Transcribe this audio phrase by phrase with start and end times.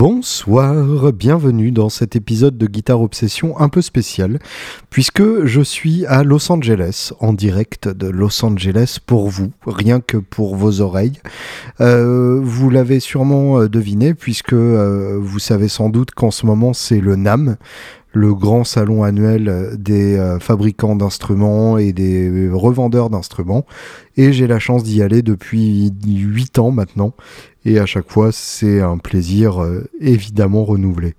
[0.00, 4.38] Bonsoir, bienvenue dans cet épisode de Guitare Obsession un peu spécial,
[4.88, 10.16] puisque je suis à Los Angeles, en direct de Los Angeles pour vous, rien que
[10.16, 11.20] pour vos oreilles.
[11.82, 16.72] Euh, vous l'avez sûrement euh, deviné, puisque euh, vous savez sans doute qu'en ce moment
[16.72, 17.58] c'est le NAM,
[18.12, 23.66] le grand salon annuel des fabricants d'instruments et des revendeurs d'instruments.
[24.16, 27.14] Et j'ai la chance d'y aller depuis 8 ans maintenant.
[27.64, 29.64] Et à chaque fois, c'est un plaisir
[30.00, 31.14] évidemment renouvelé.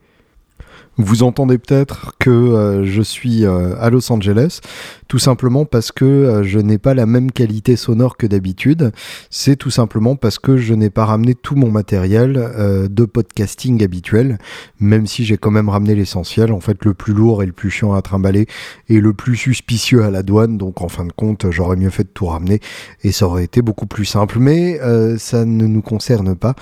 [1.04, 4.60] Vous entendez peut-être que euh, je suis euh, à Los Angeles,
[5.08, 8.92] tout simplement parce que euh, je n'ai pas la même qualité sonore que d'habitude.
[9.32, 14.38] C'est tout simplement parce que je n'ai pas ramené tout mon matériel de podcasting habituel,
[14.80, 16.52] même si j'ai quand même ramené l'essentiel.
[16.52, 18.46] En fait, le plus lourd et le plus chiant à trimballer
[18.88, 20.58] et le plus suspicieux à la douane.
[20.58, 22.60] Donc, en fin de compte, j'aurais mieux fait de tout ramener
[23.04, 24.38] et ça aurait été beaucoup plus simple.
[24.40, 24.80] Mais
[25.18, 26.56] ça ne nous concerne pas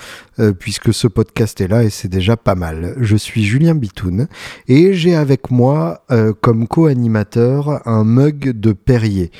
[0.58, 2.94] puisque ce podcast est là et c'est déjà pas mal.
[3.00, 4.28] Je suis Julien Bitoun
[4.68, 9.30] et j'ai avec moi euh, comme co-animateur un mug de Perrier.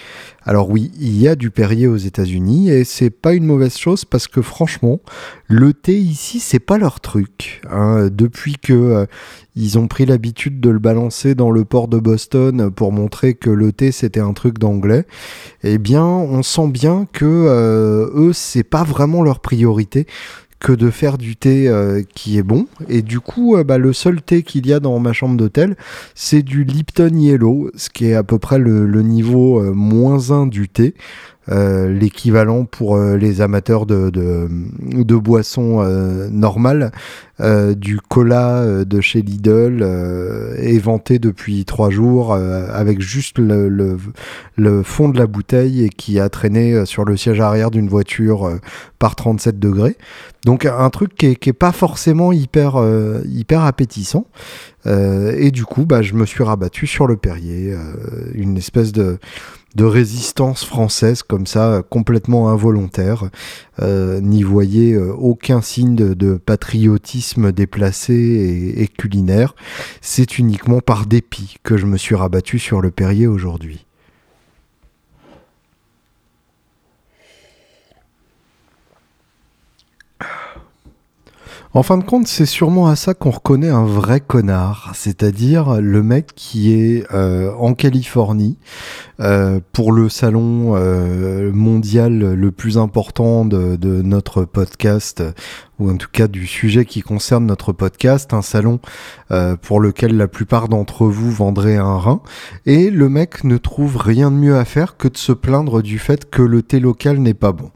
[0.44, 4.04] Alors oui, il y a du Perrier aux États-Unis et c'est pas une mauvaise chose
[4.04, 5.00] parce que franchement,
[5.46, 7.60] le thé ici c'est pas leur truc.
[7.70, 8.08] Hein.
[8.10, 9.06] Depuis que euh,
[9.56, 13.50] ils ont pris l'habitude de le balancer dans le port de Boston pour montrer que
[13.50, 15.06] le thé c'était un truc d'anglais,
[15.62, 20.06] eh bien on sent bien que euh, eux c'est pas vraiment leur priorité
[20.60, 22.66] que de faire du thé euh, qui est bon.
[22.88, 25.76] Et du coup, euh, bah, le seul thé qu'il y a dans ma chambre d'hôtel,
[26.14, 30.46] c'est du Lipton Yellow, ce qui est à peu près le, niveau euh, moins 1
[30.46, 30.94] du thé.
[31.50, 35.82] L'équivalent pour les amateurs de, de, boissons
[36.30, 36.92] normales
[37.76, 39.84] du cola de chez Lidl
[40.58, 43.96] éventé depuis trois jours avec juste le,
[44.84, 48.50] fond de la bouteille et qui a traîné sur le siège arrière d'une voiture
[48.98, 49.96] par 37 degrés.
[50.44, 54.26] Donc un truc qui est, pas forcément hyper, euh, hyper appétissant.
[54.86, 57.78] Euh, et du coup, bah, je me suis rabattu sur le Perrier, euh,
[58.34, 59.18] une espèce de,
[59.74, 63.30] de résistance française comme ça, complètement involontaire.
[63.80, 69.54] N'y voyez aucun signe de, patriotisme déplacé et, et culinaire.
[70.00, 73.86] C'est uniquement par dépit que je me suis rabattu sur le Perrier aujourd'hui.
[81.72, 86.02] En fin de compte, c'est sûrement à ça qu'on reconnaît un vrai connard, c'est-à-dire le
[86.02, 88.58] mec qui est euh, en Californie
[89.20, 95.22] euh, pour le salon euh, mondial le plus important de, notre podcast
[95.78, 98.80] ou en tout cas du sujet qui concerne notre podcast, un salon
[99.30, 102.20] euh, pour lequel la plupart d'entre vous vendraient un rein,
[102.66, 105.98] et le mec ne trouve rien de mieux à faire que de se plaindre du
[105.98, 107.70] fait que le thé local n'est pas bon.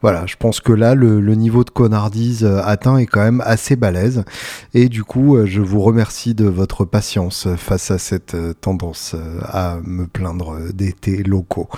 [0.00, 4.24] Voilà, je pense que là, le, niveau de connardise atteint est quand même assez balèze,
[4.72, 10.06] et du coup, je vous remercie de votre patience face à cette tendance à me
[10.06, 10.89] plaindre des
[11.24, 11.68] locaux.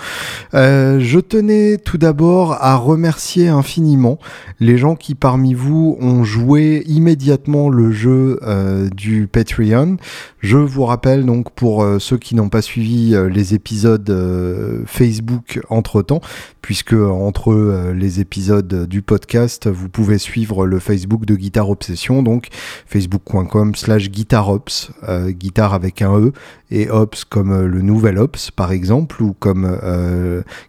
[0.53, 4.19] je tenais tout d'abord à remercier infiniment
[4.59, 9.97] les gens qui parmi vous ont joué immédiatement le jeu euh, du Patreon.
[10.39, 15.59] Je vous rappelle donc pour euh, ceux qui n'ont pas suivi euh, les épisodes Facebook
[15.69, 16.21] entre-temps,
[16.61, 22.47] puisque entre les épisodes du podcast, vous pouvez suivre le Facebook de Guitare Obsession, donc
[22.85, 24.91] facebook.com slash guitarops,
[25.29, 26.31] guitare avec un E,
[26.71, 29.77] et Ops comme le nouvel Ops par exemple, ou comme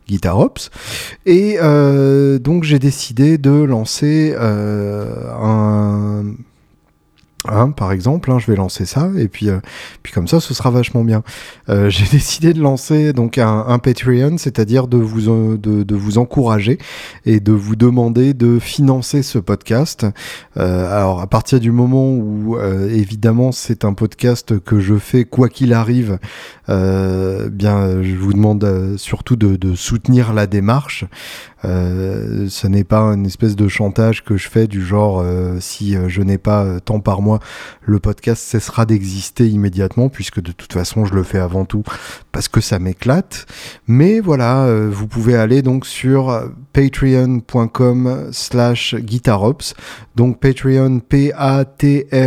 [0.08, 0.70] Guitar Ops.
[1.26, 1.58] Et
[2.40, 6.24] donc j'ai décidé de lancer un
[7.46, 9.58] Hein, par exemple, hein, je vais lancer ça et puis, euh,
[10.02, 11.22] puis comme ça, ce sera vachement bien.
[11.68, 16.16] Euh, j'ai décidé de lancer donc un, Patreon, c'est-à-dire de vous euh, de, de, vous
[16.16, 16.78] encourager
[17.26, 20.06] et de vous demander de financer ce podcast.
[20.56, 25.72] alors à partir du moment où évidemment c'est un podcast que je fais quoi qu'il
[25.72, 26.18] arrive,
[26.68, 31.04] bien je vous demande surtout de soutenir la démarche.
[31.64, 35.96] Euh, ce n'est pas une espèce de chantage que je fais du genre euh, si
[35.96, 37.40] euh, je n'ai pas tant par mois,
[37.82, 41.82] le podcast cessera d'exister immédiatement puisque de toute façon je le fais avant tout
[42.32, 43.46] parce que ça m'éclate.
[43.86, 49.74] Mais voilà, vous pouvez aller donc sur patreon.com slash guitarops,
[50.16, 52.18] donc Patreon P-A-T-R-E-O-N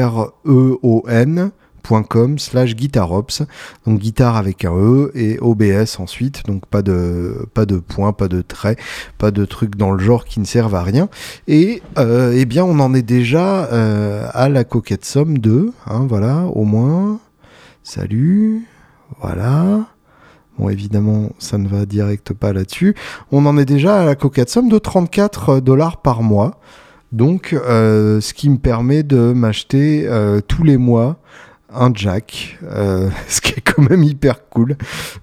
[2.08, 3.44] com slash guitarops
[3.86, 8.28] donc guitare avec un E et OBS ensuite donc pas de pas de points pas
[8.28, 8.78] de traits
[9.18, 11.10] pas de trucs dans le genre qui ne servent à rien
[11.48, 16.06] et euh, eh bien on en est déjà euh, à la coquette somme de hein,
[16.08, 17.20] voilà au moins
[17.84, 18.66] salut
[19.22, 19.88] voilà
[20.60, 22.96] Bon, évidemment, ça ne va direct pas là-dessus.
[23.32, 26.60] On en est déjà à la coquette somme de 34 dollars par mois.
[27.12, 30.10] Donc, ce qui me permet de m'acheter
[30.48, 31.20] tous les mois
[31.78, 34.76] un jack, euh, ce qui est quand même hyper cool.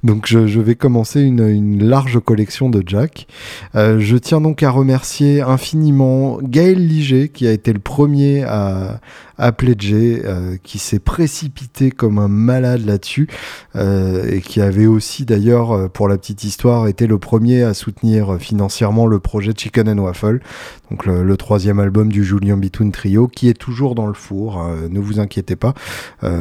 [0.02, 3.26] Donc je, vais commencer une, large collection de jack.
[3.74, 9.00] Euh, je tiens donc à remercier infiniment Gaël Liger qui a été le premier à,
[9.38, 13.28] à euh, qui s'est précipité comme un malade là-dessus
[13.74, 19.06] et qui avait aussi d'ailleurs, pour la petite histoire, été le premier à soutenir financièrement
[19.06, 20.40] le projet Chicken and Waffle,
[20.90, 24.64] donc le, troisième album du Julien Bitoun Trio, qui est toujours dans le four.
[24.88, 25.74] ne vous inquiétez pas.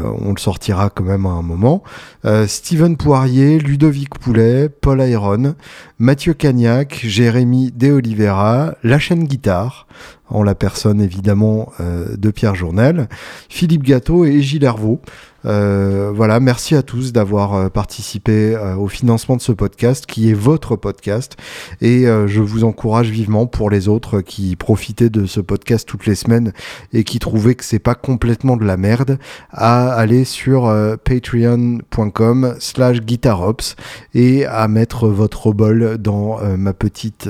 [0.04, 1.84] On le sortira quand même à un moment.
[2.26, 5.56] Euh, Steven Poirier, Ludovic Poulet, Paul Iron,
[6.00, 9.88] Mathieu Cagnac, Jérémy De Oliveira, La chaîne Guitare,
[10.30, 13.08] en la personne évidemment euh, de Pierre Journel,
[13.50, 15.02] Philippe Gâteau et Gilles Hervaux.
[15.46, 20.30] Euh, voilà, merci à tous d'avoir euh, participé euh, au financement de ce podcast qui
[20.30, 21.36] est votre podcast.
[21.82, 26.16] Et je vous encourage vivement pour les autres qui profitaient de ce podcast toutes les
[26.16, 26.54] semaines
[26.92, 29.18] et qui trouvaient que c'est pas complètement de la merde
[29.52, 30.74] à aller sur
[31.04, 33.76] patreon.com slash guitarops
[34.14, 37.30] et à mettre votre bol dans ma petite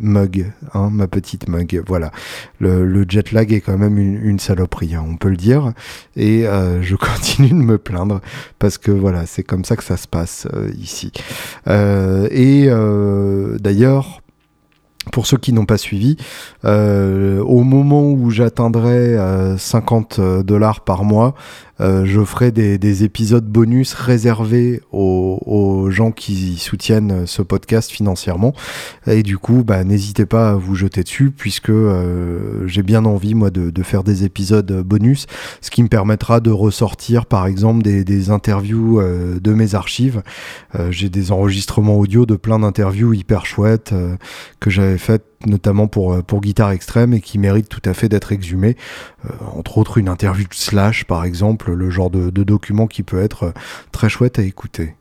[0.00, 1.82] mug, hein, ma petite mug.
[1.86, 2.10] Voilà,
[2.60, 5.72] le, jet lag est quand même une, saloperie, hein, on peut le dire.
[6.16, 8.20] Et je je continue de me plaindre
[8.58, 11.12] parce que voilà, c'est comme ça que ça se passe euh, ici.
[11.68, 14.20] Euh, et euh, d'ailleurs,
[15.12, 16.16] pour ceux qui n'ont pas suivi,
[16.64, 19.18] au moment où j'atteindrai
[19.58, 21.34] 50 dollars par mois,
[21.80, 28.54] euh, je ferai des, épisodes bonus réservés aux, gens qui soutiennent ce podcast financièrement.
[29.06, 33.34] Et du coup, bah, n'hésitez pas à vous jeter dessus, puisque euh, j'ai bien envie,
[33.34, 35.26] moi, de, faire des épisodes bonus,
[35.60, 40.22] ce qui me permettra de ressortir, par exemple, des, interviews euh, de mes archives.
[40.90, 43.94] j'ai des enregistrements audio de plein d'interviews hyper chouettes
[44.60, 48.32] que j'avais faites notamment pour, pour Guitare Extrême et qui méritent tout à fait d'être
[48.32, 48.76] exhumées.
[49.54, 53.44] entre autres, une interview de Slash, par exemple, le genre de, document qui peut être
[53.44, 53.52] euh,
[53.92, 54.94] très chouette à écouter.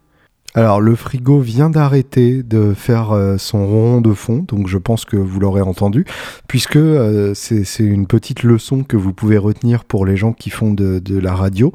[0.55, 5.03] Alors le frigo vient d'arrêter de faire euh, son rond de fond, donc je pense
[5.03, 6.05] que vous l'aurez entendu,
[6.47, 10.71] puisque euh, c'est une petite leçon que vous pouvez retenir pour les gens qui font
[10.71, 11.73] de, la radio.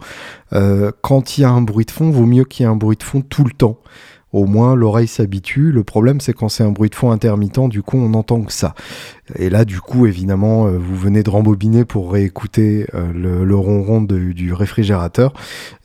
[1.00, 2.96] quand il y a un bruit de fond, vaut mieux qu'il y ait un bruit
[2.96, 3.81] de fond tout le temps
[4.32, 5.72] au moins l'oreille s'habitue.
[5.72, 8.52] Le problème, c'est quand c'est un bruit de fond intermittent, du coup, on n'entend que
[8.52, 8.75] ça.
[9.36, 13.12] Et là, du coup, évidemment, euh, vous venez de rembobiner pour réécouter euh,
[13.44, 15.32] le, ronron du réfrigérateur.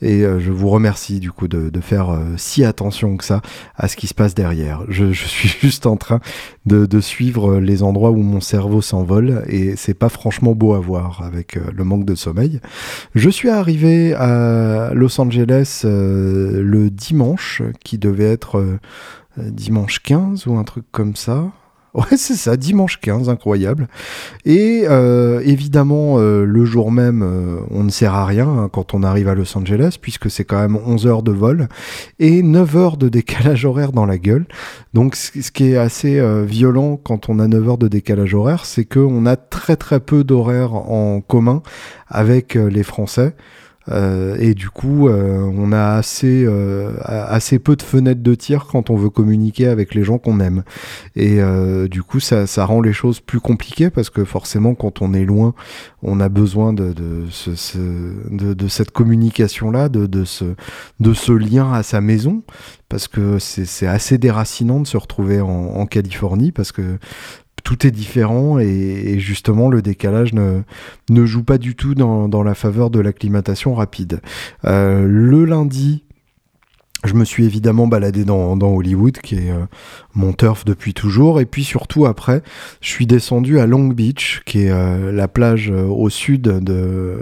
[0.00, 3.42] Et euh, je vous remercie, du coup, de, faire si attention que ça
[3.76, 4.84] à ce qui se passe derrière.
[4.88, 6.20] Je, suis juste en train
[6.64, 10.78] de, de, suivre les endroits où mon cerveau s'envole et c'est pas franchement beau à
[10.78, 12.60] voir avec le manque de sommeil.
[13.14, 18.78] Je suis arrivé à Los Angeles le dimanche, qui devait être
[19.38, 21.52] dimanche 15 ou un truc comme ça.
[21.94, 23.86] Ouais, c'est ça, dimanche 15, incroyable.
[24.44, 28.94] Et euh, évidemment, euh, le jour même, euh, on ne sert à rien hein, quand
[28.94, 31.68] on arrive à Los Angeles, puisque c'est quand même 11 heures de vol
[32.18, 34.44] et 9 heures de décalage horaire dans la gueule.
[34.92, 38.84] Donc, ce qui est assez violent quand on a 9 heures de décalage horaire, c'est
[38.84, 41.62] qu'on a très très peu d'horaires en commun
[42.08, 43.36] avec les Français.
[43.90, 48.66] Euh, et du coup, euh, on a assez, euh, assez peu de fenêtres de tir
[48.66, 50.64] quand on veut communiquer avec les gens qu'on aime.
[51.16, 51.40] Et
[51.88, 55.24] du coup, ça, ça, rend les choses plus compliquées parce que forcément, quand on est
[55.24, 55.54] loin,
[56.02, 57.78] on a besoin de, de, ce,
[58.30, 60.44] de, de cette communication-là, de, de, ce,
[61.00, 62.42] de ce lien à sa maison
[62.88, 66.98] parce que c'est assez déracinant de se retrouver en, en, Californie parce que
[67.64, 72.90] tout est différent et, justement le décalage ne, joue pas du tout dans, la faveur
[72.90, 74.20] de l'acclimatation rapide.
[74.66, 76.04] Euh, le lundi,
[77.04, 79.64] je me suis évidemment baladé dans, Hollywood, qui est euh,
[80.14, 81.40] mon turf depuis toujours.
[81.40, 82.42] Et puis surtout après,
[82.82, 87.18] je suis descendu à Long Beach, qui est euh, la plage au sud de,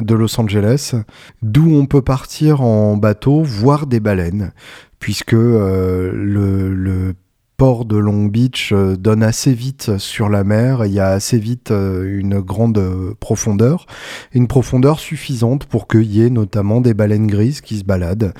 [0.00, 0.94] Los Angeles,
[1.42, 4.52] d'où on peut partir en bateau, voir des baleines
[4.98, 7.14] puisque le,
[7.56, 11.38] port de Long Beach euh, donne assez vite sur la mer, il y a assez
[11.38, 13.86] vite euh, une grande euh, profondeur,
[14.32, 18.34] une profondeur suffisante pour qu'il y ait notamment des baleines grises qui se baladent,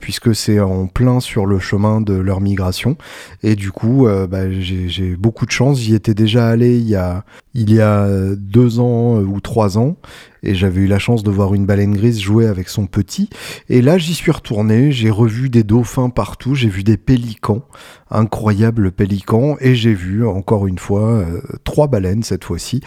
[0.00, 2.96] puisque c'est en plein sur le chemin de leur migration.
[3.42, 7.24] Et du coup, bah, j'ai beaucoup de chance, j'y étais déjà allé il y a,
[7.54, 9.96] il y a deux ans ou trois ans,
[10.44, 13.30] et j'avais eu la chance de voir une baleine grise jouer avec son petit.
[13.70, 17.62] Et là, j'y suis retourné, j'ai revu des dauphins partout, j'ai vu des pélicans.
[18.10, 19.56] Incroyable pélican.
[19.60, 22.80] Et j'ai vu encore une fois euh, trois baleines cette fois-ci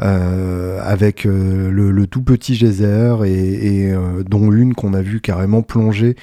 [0.00, 3.94] euh, avec euh, le, tout petit geyser et,
[4.28, 6.16] dont une qu'on a vu carrément plonger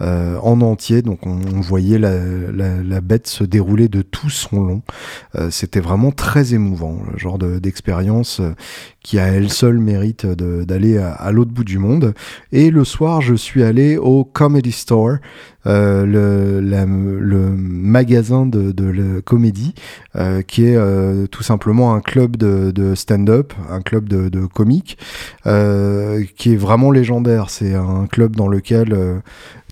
[0.00, 1.02] en entier.
[1.02, 4.82] Donc on, voyait la, bête se dérouler de tout son long.
[5.50, 8.40] C'était vraiment très émouvant le genre d'expérience
[9.02, 12.14] qui à elle seule mérite d'aller à, l'autre bout du monde.
[12.52, 15.16] Et le soir je suis allé au Comedy Store
[15.64, 19.74] le, le magasin de, de comédie,
[20.16, 24.46] euh, qui est euh, tout simplement un club de, de stand-up, un club de, de
[24.46, 24.98] comiques,
[25.46, 27.50] euh, qui est vraiment légendaire.
[27.50, 29.22] C'est un club dans lequel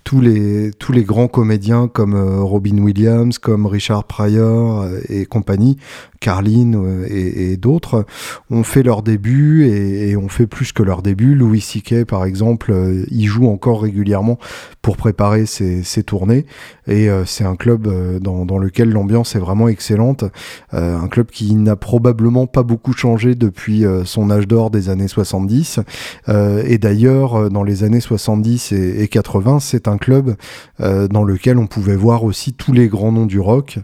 [0.04, 5.76] tous les, tous les grands comédiens comme Robin Williams, comme Richard Pryor et compagnie
[6.20, 8.04] Carline euh, et, d'autres
[8.50, 11.34] ont fait leur début et, ont fait plus que leur début.
[11.34, 12.04] Louis C.K.
[12.04, 14.38] par exemple, euh, il joue encore régulièrement
[14.82, 16.46] pour préparer ses, tournées
[16.86, 17.88] et euh, c'est un club
[18.20, 20.24] dans, lequel l'ambiance est vraiment excellente.
[20.72, 25.80] un club qui n'a probablement pas beaucoup changé depuis son âge d'or des années 70
[26.28, 30.36] et d'ailleurs dans les années 70 et, et 80 c'est club
[30.78, 33.78] dans lequel on pouvait voir aussi tous les grands noms du rock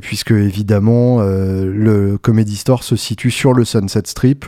[0.00, 4.44] puisque évidemment le Comedy Store se situe sur le Sunset Strip,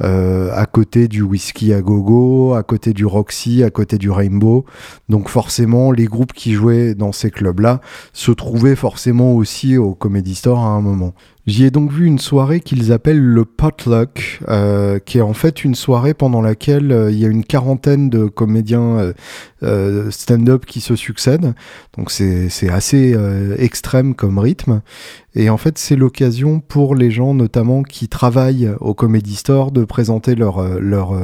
[0.00, 4.64] euh, à côté du Whisky à Gogo, à côté du Roxy, à côté du Rainbow.
[5.08, 7.80] Donc forcément, les groupes qui jouaient dans ces clubs-là
[8.12, 11.14] se trouvaient forcément aussi au Comedy Store à un moment.
[11.44, 15.64] J'y ai donc vu une soirée qu'ils appellent le potluck, euh, qui est en fait
[15.64, 19.12] une soirée pendant laquelle euh, il y a une quarantaine de comédiens
[19.64, 21.54] euh, stand-up qui se succèdent.
[21.98, 23.16] Donc c'est assez
[23.58, 24.82] extrême comme rythme.
[25.34, 29.84] Et en fait, c'est l'occasion pour les gens, notamment qui travaillent au Comedy Store, de
[29.84, 31.14] présenter leur, leur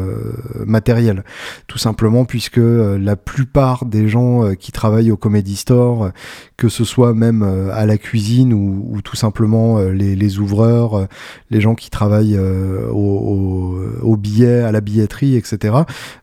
[0.66, 1.24] matériel.
[1.66, 6.10] Tout simplement puisque la plupart des gens qui travaillent au Comedy Store,
[6.56, 11.06] que ce soit même à la cuisine ou, ou tout simplement les les, ouvreurs, euh,
[11.50, 15.74] les gens qui travaillent euh, au, au, billet, à la billetterie, etc.,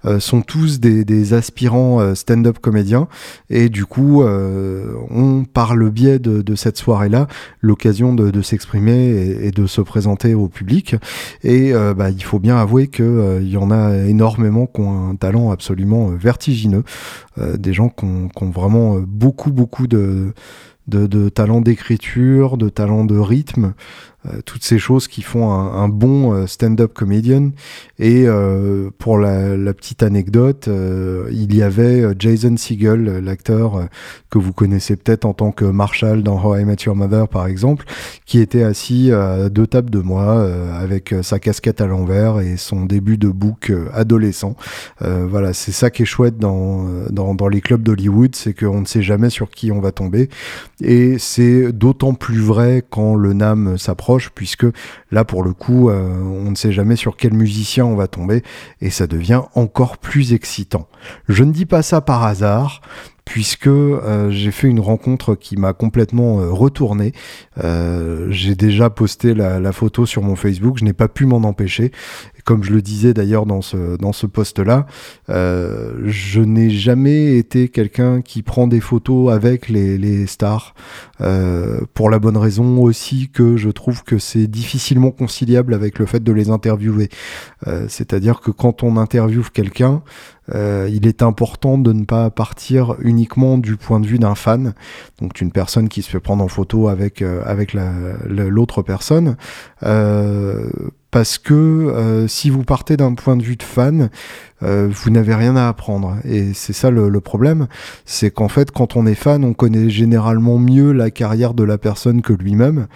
[0.06, 3.08] euh, sont tous des, aspirants stand-up comédiens.
[3.50, 7.27] Et du coup, on, par le biais de, cette soirée-là,
[7.75, 10.96] l'occasion de, s'exprimer et, de se présenter au public.
[11.44, 15.51] Et bah, il faut bien avouer qu'il y en a énormément qui ont un talent
[15.51, 16.84] absolument vertigineux.
[17.38, 20.34] des gens qui ont vraiment beaucoup, beaucoup de
[20.88, 23.75] de, talent d'écriture, de talent de rythme, euh,
[24.46, 27.51] toutes ces choses qui font un, bon euh, stand-up comedian.
[28.00, 30.70] Et euh, pour la, petite anecdote,
[31.32, 33.88] il y avait Jason Segel, l'acteur
[34.29, 37.48] que vous connaissez peut-être en tant que Marshall dans How I Met Your Mother par
[37.48, 37.86] exemple,
[38.25, 40.48] qui était assis à deux tables de moi
[40.79, 44.55] avec sa casquette à l'envers et son début de book adolescent.
[45.01, 48.86] voilà, c'est ça qui est chouette dans, dans, dans les clubs d'Hollywood, c'est qu'on ne
[48.86, 50.29] sait jamais sur qui on va tomber.
[50.82, 54.65] Et c'est d'autant plus vrai quand le NAM s'approche puisque
[55.12, 58.43] là, pour le coup, euh, on ne sait jamais sur quel musicien on va tomber,
[58.81, 60.88] et ça devient encore plus excitant.
[61.27, 62.81] Je ne dis pas ça par hasard,
[63.25, 67.12] puisque euh, j'ai fait une rencontre qui m'a complètement euh, retourné.
[68.29, 71.91] j'ai déjà posté la, photo sur mon Facebook, je n'ai pas pu m'en empêcher
[72.45, 74.85] comme je le disais d'ailleurs dans ce, dans ce post-là,
[75.29, 80.75] euh, je n'ai jamais été quelqu'un qui prend des photos avec les, les stars,
[81.21, 86.05] euh, pour la bonne raison aussi que je trouve que c'est difficilement conciliable avec le
[86.05, 87.09] fait de les interviewer.
[87.67, 90.03] Euh, c'est-à-dire que quand on interviewe quelqu'un,
[90.53, 94.73] euh, il est important de ne pas partir uniquement du point de vue d'un fan,
[95.19, 97.75] donc une personne qui se fait prendre en photo avec, euh, avec
[98.27, 99.37] l'autre personne,
[99.83, 100.69] euh,
[101.15, 104.10] parce que euh, si vous partez d'un point de vue de fan,
[104.63, 106.17] euh, vous n'avez rien à apprendre.
[106.25, 107.67] Et c'est ça le, le problème,
[108.03, 111.77] c'est qu'en fait, quand on est fan, on connaît généralement mieux la carrière de la
[111.77, 112.88] personne que lui-même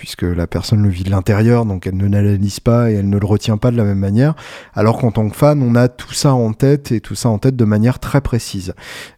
[0.00, 3.18] puisque la personne le vit de l'intérieur, donc elle ne l'analyse pas et elle ne
[3.18, 4.34] le retient pas de la même manière.
[4.72, 7.36] Alors qu'en tant que fan, on a tout ça en tête et tout ça en
[7.36, 8.72] tête de manière très précise.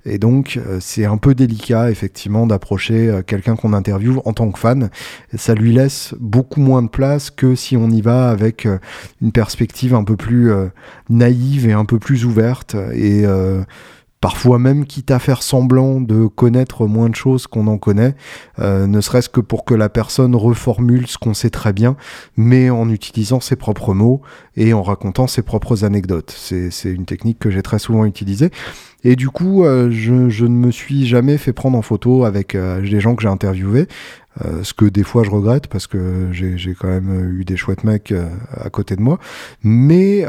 [0.04, 4.50] Et donc, euh, c'est un peu délicat, effectivement, d'approcher euh, quelqu'un qu'on interviewe en tant
[4.50, 4.90] que fan.
[5.36, 8.78] ça lui laisse beaucoup moins de place que si on y va avec euh,
[9.20, 10.50] une perspective un peu plus
[11.08, 13.24] naïve et un peu plus ouverte et
[14.22, 18.14] parfois même quitte à faire semblant de connaître moins de choses qu'on en connaît,
[18.60, 21.96] euh, ne serait-ce que pour que la personne reformule ce qu'on sait très bien,
[22.36, 24.22] mais en utilisant ses propres mots
[24.56, 26.32] et en racontant ses propres anecdotes.
[26.38, 28.50] C'est une technique que j'ai très souvent utilisée.
[29.02, 32.80] Et du coup, euh, je, ne me suis jamais fait prendre en photo avec euh,
[32.80, 33.88] les gens que j'ai interviewés,
[34.62, 38.14] ce que des fois je regrette parce que j'ai quand même eu des chouettes mecs
[38.56, 39.18] à côté de moi.
[39.62, 40.24] Mais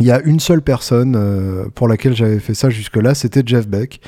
[0.00, 3.68] Il y a une seule personne euh, pour laquelle j'avais fait ça jusque-là, c'était Jeff
[3.68, 4.00] Beck,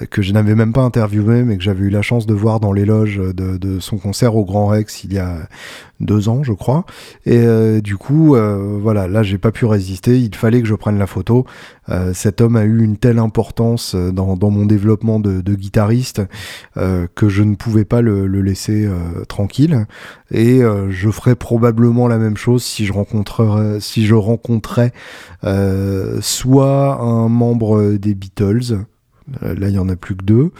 [0.00, 2.58] euh, que je n'avais même pas interviewé, mais que j'avais eu la chance de voir
[2.58, 5.46] dans les loges de, son concert au Grand Rex il y a
[6.00, 6.86] deux ans, je crois.
[7.26, 8.36] Et euh, du coup,
[8.80, 10.18] voilà, là, j'ai pas pu résister.
[10.18, 11.46] Il fallait que je prenne la photo.
[11.88, 16.22] Euh, cet homme a eu une telle importance dans, dans mon développement de, guitariste
[16.74, 18.88] que je ne pouvais pas le, le laisser
[19.28, 19.86] tranquille.
[20.30, 24.92] Et je ferais probablement la même chose si je rencontrerais, si je rencontrais
[26.20, 28.84] soit un membre des Beatles euh,
[29.40, 30.52] là il y en a plus que deux,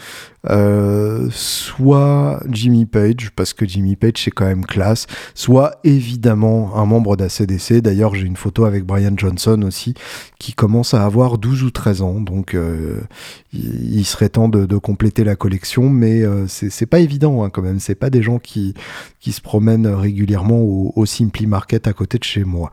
[0.48, 6.84] euh, soit Jimmy Page, parce que Jimmy Page c'est quand même classe, soit évidemment un
[6.84, 9.94] membre d'ACDC, d'ailleurs j'ai une photo avec Brian Johnson aussi,
[10.38, 13.00] qui commence à avoir 12 ou 13 ans, donc euh,
[13.52, 17.94] il, serait temps de, compléter la collection, mais c'est pas évident hein, quand même, c'est
[17.94, 18.74] pas des gens qui,
[19.20, 22.70] qui se promènent régulièrement au Simply Market à côté de chez moi,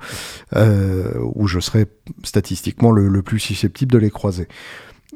[0.56, 1.88] où je serais
[2.24, 4.48] statistiquement le plus susceptible de les croiser.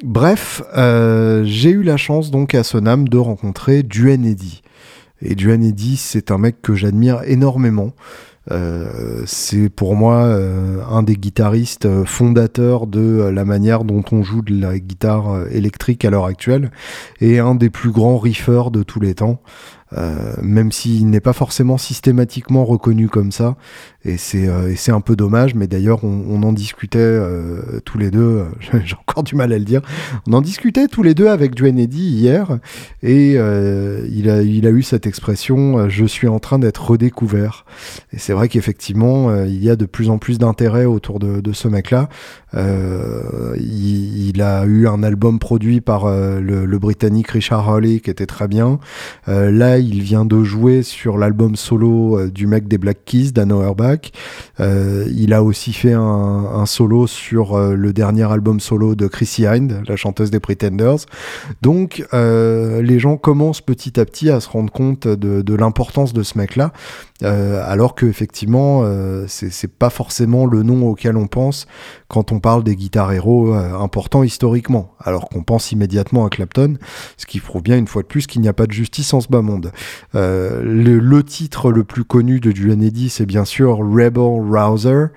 [0.04, 4.62] Bref, euh, j'ai eu la chance donc à Sonam de rencontrer Duane Eddy.
[5.24, 7.94] Et Duane Eddy, c'est un mec que j'admire énormément.
[8.52, 14.44] Euh, c'est pour moi euh, un des guitaristes fondateurs de la manière dont on joue
[14.44, 16.72] de la guitare électrique à l'heure actuelle
[17.20, 19.42] et un des plus grands riffeurs de tous les temps.
[20.42, 23.56] Même s'il n'est pas forcément systématiquement reconnu comme ça.
[24.06, 28.46] Et c'est euh, un peu dommage, mais d'ailleurs on, en discutait euh, tous les deux,
[28.84, 29.82] j'ai encore du mal à le dire,
[30.28, 32.60] on en discutait tous les deux avec Dwayne Eddy hier,
[33.04, 37.66] et il, a, il a eu cette expression je suis en train d'être redécouvert.
[38.14, 41.68] Et c'est vrai qu'effectivement, il y a de plus en plus d'intérêt autour de, ce
[41.68, 42.10] mec-là.
[42.54, 48.80] Il, a eu un album produit par le, Britannique Richard Hawley qui était très bien.
[49.28, 53.52] là, il vient de jouer sur l'album solo euh, du mec des Black Keys, Dan
[53.52, 53.97] Auerbach.
[54.60, 59.46] Euh, il a aussi fait un, solo sur euh, le dernier album solo de Chrissy
[59.46, 61.06] Hind, la chanteuse des Pretenders.
[61.62, 66.38] Donc, les gens commencent petit à petit à se rendre compte de, l'importance de ce
[66.38, 66.72] mec-là,
[67.24, 68.84] alors que effectivement,
[69.28, 71.66] c'est pas forcément le nom auquel on pense
[72.08, 76.78] quand on parle des guitares héros importants historiquement, alors qu'on pense immédiatement à Clapton,
[77.18, 79.22] ce qui prouve bien une fois de plus qu'il n'y a pas de justice en
[79.22, 79.72] ce bas monde.
[80.16, 85.08] Euh, le, titre le plus connu de Duane Eddy, c'est bien sûr Rebel Rouser,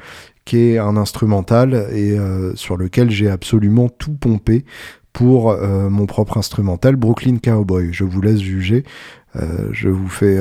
[0.45, 4.65] qui est un instrumental et euh, sur lequel j'ai absolument tout pompé
[5.13, 7.93] pour euh, mon propre instrumental Brooklyn Cowboy.
[7.93, 8.85] Je vous laisse juger.
[9.71, 10.37] je vous fais,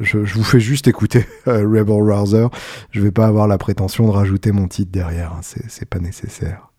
[0.00, 2.46] je, vous fais juste écouter Rebel Rouser.
[2.90, 5.32] Je vais pas avoir la prétention de rajouter mon titre derrière.
[5.32, 5.40] Hein.
[5.42, 6.70] C'est pas nécessaire.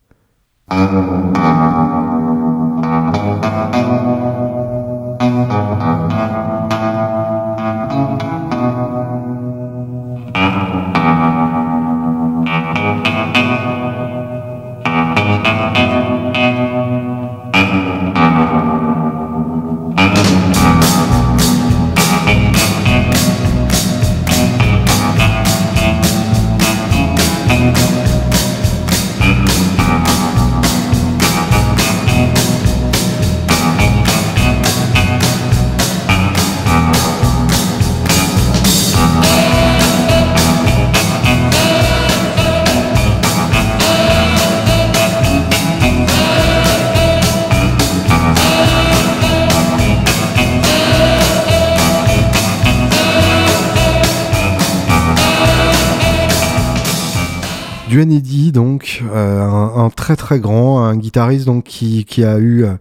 [57.92, 62.64] Du Eddy, donc euh, un, très très grand, un guitariste donc qui, qui a eu
[62.64, 62.72] euh,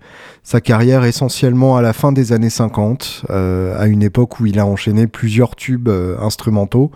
[0.42, 4.58] sa carrière essentiellement à la fin des années 50, euh, à une époque où il
[4.58, 5.90] a enchaîné plusieurs tubes
[6.22, 6.92] instrumentaux,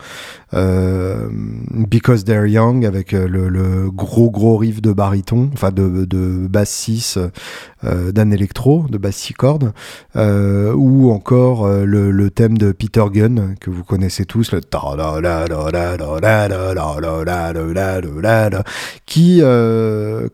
[0.54, 7.20] Because They're Young avec le, gros gros riff de baryton, enfin de, de basse 6
[7.84, 9.74] euh, d'un électro, de basse 6 cordes,
[10.16, 14.62] ou encore le, thème de Peter Gunn que vous connaissez tous, le
[19.06, 19.42] qui,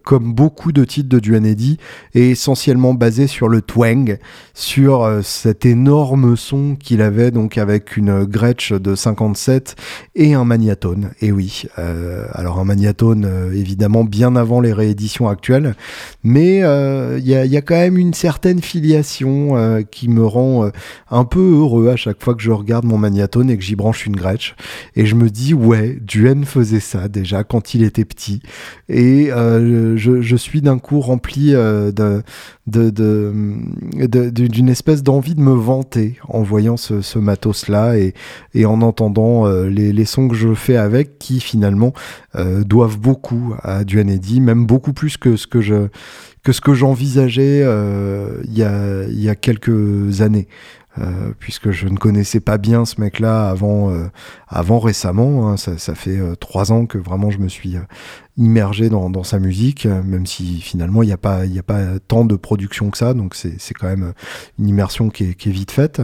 [0.03, 1.77] comme beaucoup de titres de Duane Eddy,
[2.13, 4.17] est essentiellement basé sur le twang,
[4.53, 9.75] sur cet énorme son qu'il avait donc avec une Gretsch de 57
[10.15, 11.11] et un magnatone.
[11.21, 15.75] Et oui, euh, alors un magnatone euh, évidemment bien avant les rééditions actuelles,
[16.23, 20.69] mais il euh, y, a, quand même une certaine filiation qui me rend
[21.09, 24.05] un peu heureux à chaque fois que je regarde mon magnatone et que j'y branche
[24.05, 24.55] une Gretsch.
[24.95, 28.41] Et je me dis, ouais, Duane faisait ça déjà quand quand il était petit.
[28.89, 32.23] Et je, suis d'un coup rempli de,
[32.65, 38.13] d'une espèce d'envie de me vanter en voyant ce, matos-là et,
[38.55, 41.93] et, en entendant les, les, sons que je fais avec qui finalement
[42.65, 49.29] doivent beaucoup à Duane Eddy, même beaucoup plus que ce que j'envisageais euh, il y,
[49.29, 50.47] a, quelques années.
[50.99, 54.09] Euh, puisque je ne connaissais pas bien ce mec-là avant, euh,
[54.49, 55.47] avant récemment.
[55.47, 55.55] Hein.
[55.55, 57.81] ça, ça, fait euh, trois ans que vraiment je me suis euh,
[58.35, 62.25] immergé dans, dans, sa musique, même si finalement il n'y a, pas, a pas tant
[62.25, 64.11] de production que ça, donc c'est quand même
[64.59, 66.01] une immersion qui est, qui est vite faite.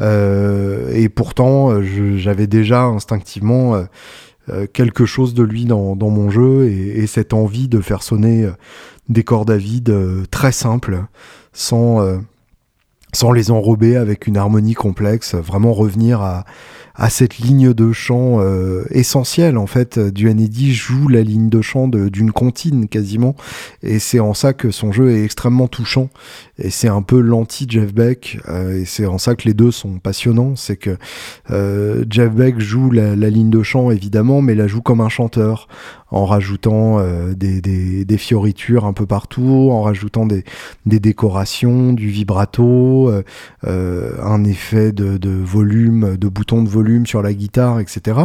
[0.00, 3.84] et pourtant, j'avais déjà instinctivement
[4.72, 8.50] quelque chose de lui dans, dans mon jeu et, et, cette envie de faire sonner
[9.08, 11.04] des cordes à vide euh, très simples,
[11.52, 12.18] sans, euh,
[13.14, 16.44] sans les enrober avec une harmonie complexe, vraiment revenir à,
[16.94, 19.98] à cette ligne de chant euh, essentielle en fait.
[19.98, 23.34] Du Eddy joue la ligne de chant d'une comptine quasiment,
[23.82, 26.10] et c'est en ça que son jeu est extrêmement touchant.
[26.58, 29.70] Et c'est un peu l'anti Jeff Beck, euh, et c'est en ça que les deux
[29.70, 30.54] sont passionnants.
[30.56, 30.96] C'est que
[31.50, 35.08] euh, Jeff Beck joue la, la, ligne de chant évidemment, mais la joue comme un
[35.08, 35.68] chanteur,
[36.12, 40.44] en rajoutant euh, des, fioritures un peu partout, en rajoutant des,
[40.86, 43.10] décorations, du vibrato,
[43.66, 48.20] un effet de, volume, de bouton de volume sur la guitare, etc.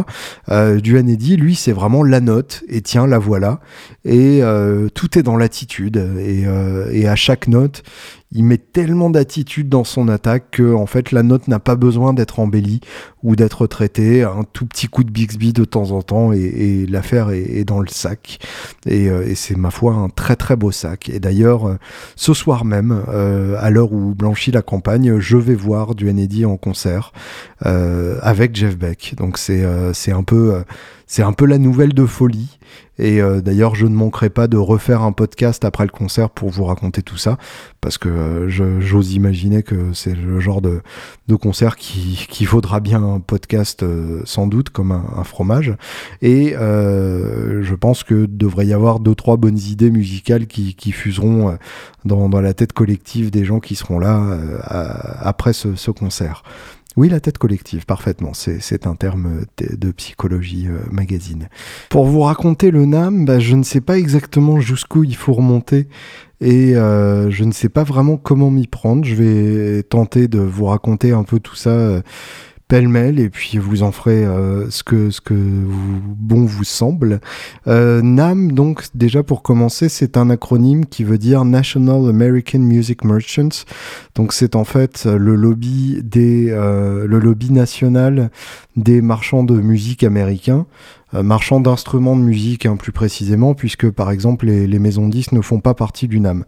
[0.50, 3.60] Euh, du Eddy, lui, c'est vraiment la note, et tiens, la voilà.
[4.04, 5.96] Et euh, tout est dans l'attitude.
[5.96, 7.82] Euh, et à chaque note,
[8.30, 12.12] il met tellement d'attitude dans son attaque que en fait la note n'a pas besoin
[12.12, 12.80] d'être embellie
[13.22, 14.22] ou d'être traitée.
[14.22, 17.88] Un tout petit coup de Bixby de temps en temps et, l'affaire est, dans le
[17.88, 18.38] sac.
[18.86, 21.08] Euh, et, c'est ma foi un très très beau sac.
[21.08, 21.76] Et d'ailleurs, euh,
[22.16, 26.44] ce soir même, euh, à l'heure où blanchit la campagne, je vais voir du Eddy
[26.44, 27.12] en concert
[27.60, 29.14] avec Jeff Beck.
[29.16, 30.62] Donc c'est c'est un peu
[31.08, 32.58] c'est un peu la nouvelle de folie.
[32.98, 36.50] Et euh, d'ailleurs, je ne manquerai pas de refaire un podcast après le concert pour
[36.50, 37.38] vous raconter tout ça,
[37.80, 40.82] parce que euh, j'ose imaginer que c'est le genre de,
[41.40, 45.74] concert qui, vaudra bien un podcast euh, sans doute, comme un, fromage.
[46.20, 51.56] Et je pense que devrait y avoir deux trois bonnes idées musicales qui, fuseront
[52.04, 54.38] dans, la tête collective des gens qui seront là
[55.22, 56.42] après ce concert.
[56.98, 58.32] Oui, la tête collective, parfaitement.
[58.34, 61.48] C'est un terme de, psychologie euh, magazine.
[61.90, 65.86] Pour vous raconter le NAM, bah, je ne sais pas exactement jusqu'où il faut remonter
[66.40, 69.04] et euh, je ne sais pas vraiment comment m'y prendre.
[69.04, 72.02] Je vais tenter de vous raconter un peu tout ça euh,
[72.68, 77.20] pêle-mêle et puis vous en ferez euh, ce que ce que vous, bon vous semble.
[77.66, 83.04] Euh, NAM donc déjà pour commencer c'est un acronyme qui veut dire National American Music
[83.04, 83.64] Merchants.
[84.14, 88.30] Donc c'est en fait le lobby des euh, le lobby national
[88.76, 90.66] des marchands de musique américains.
[91.14, 95.40] Euh, marchands d'instruments de musique hein, plus précisément, puisque par exemple les, maisons disques ne
[95.40, 96.44] font pas partie du NAM.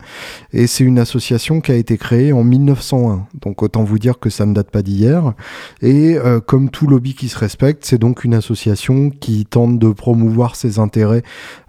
[0.52, 4.28] Et c'est une association qui a été créée en 1901, donc autant vous dire que
[4.28, 5.32] ça ne date pas d'hier.
[5.80, 9.88] Et euh, comme tout lobby qui se respecte, c'est donc une association qui tente de
[9.88, 11.22] promouvoir ses intérêts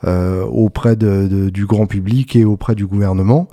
[0.03, 3.47] euh, auprès du grand public et auprès du gouvernement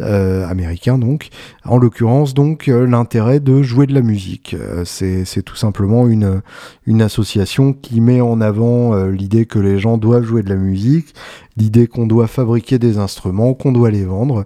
[0.00, 1.28] euh, américain donc.
[1.64, 4.56] En l'occurrence donc l'intérêt de jouer de la musique.
[4.84, 6.42] c'est tout simplement une,
[6.86, 10.56] une association qui met en avant euh, l'idée que les gens doivent jouer de la
[10.56, 11.14] musique,
[11.56, 14.44] l'idée qu'on doit fabriquer des instruments, qu'on doit les vendre.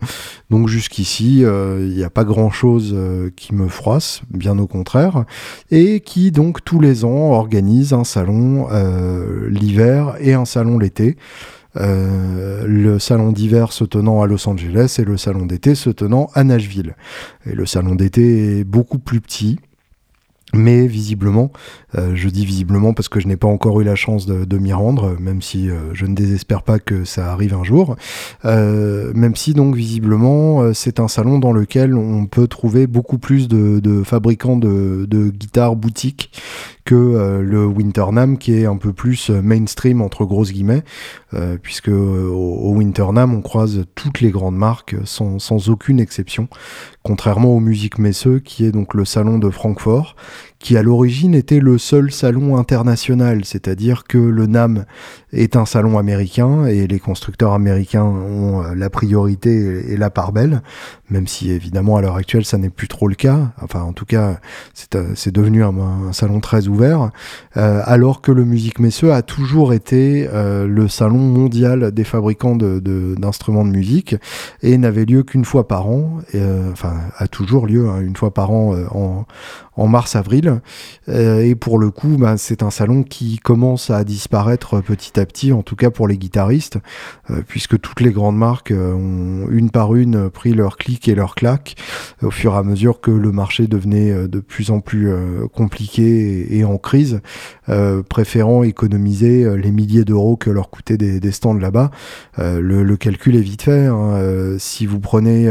[0.50, 5.24] Donc jusqu'ici, euh, il n'y a pas grand-chose euh, qui me froisse, bien au contraire,
[5.70, 8.68] et qui donc tous les ans organise un salon
[9.48, 11.16] l'hiver et un salon l'été.
[11.78, 16.44] Le salon d'hiver se tenant à Los Angeles et le salon d'été se tenant à
[16.44, 16.94] Nashville.
[17.44, 19.58] Et le salon d'été est beaucoup plus petit,
[20.54, 21.50] mais visiblement,
[21.96, 24.72] euh, je dis visiblement parce que je n'ai pas encore eu la chance de, m'y
[24.72, 27.96] rendre, même si euh, je ne désespère pas que ça arrive un jour.
[28.44, 33.48] Euh, même si donc visiblement c'est un salon dans lequel on peut trouver beaucoup plus
[33.48, 36.30] de, fabricants de, de guitares boutiques
[36.86, 40.84] que euh, le Winternam qui est un peu plus euh, mainstream entre grosses guillemets,
[41.34, 46.48] euh, puisque au, Winternam on croise toutes les grandes marques sans, sans aucune exception,
[47.02, 50.16] contrairement au Musique Messeux qui est donc le salon de Francfort,
[50.58, 54.84] qui à l'origine était le seul salon international, c'est-à-dire que le NAM
[55.32, 60.62] est un salon américain et les constructeurs américains ont la priorité et la part belle,
[61.10, 64.06] même si évidemment à l'heure actuelle ça n'est plus trop le cas, enfin en tout
[64.06, 64.40] cas
[64.74, 65.74] c'est devenu un,
[66.08, 67.10] un salon très ouvert.
[67.56, 72.56] Euh, alors que le Musique Messeux a toujours été euh, le salon mondial des fabricants
[72.56, 74.16] d'instruments de, musique
[74.62, 76.18] et n'avait lieu qu'une fois par an,
[76.72, 79.26] enfin a toujours lieu hein, une fois par an en,
[79.76, 80.60] en mars-avril.
[81.08, 85.26] Euh, et pour le coup, bah, c'est un salon qui commence à disparaître petit à
[85.26, 86.78] petit, en tout cas pour les guitaristes,
[87.30, 91.14] euh, puisque toutes les grandes marques euh, ont une par une pris leur clic et
[91.14, 91.76] leur claque
[92.22, 95.10] au fur et à mesure que le marché devenait de plus en plus
[95.52, 97.20] compliqué et, en crise,
[98.08, 101.90] préférant économiser les milliers d'euros que leur coûtaient des, stands là-bas.
[102.38, 103.86] Le, calcul est vite fait.
[103.86, 104.56] Hein.
[104.58, 105.50] si vous prenez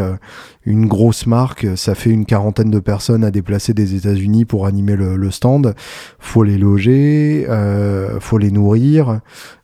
[0.65, 4.95] une grosse marque, ça fait une quarantaine de personnes à déplacer des États-Unis pour animer
[4.95, 5.75] le, stand.
[6.19, 9.21] Faut les loger, euh, faut les nourrir,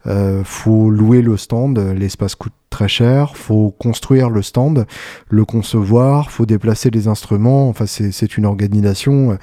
[0.08, 1.80] euh, faut louer le stand.
[1.80, 3.38] L'espace coûte très cher.
[3.38, 4.88] Faut construire le stand,
[5.29, 7.69] le concevoir, faut déplacer les instruments.
[7.69, 9.38] Enfin, c'est une organisation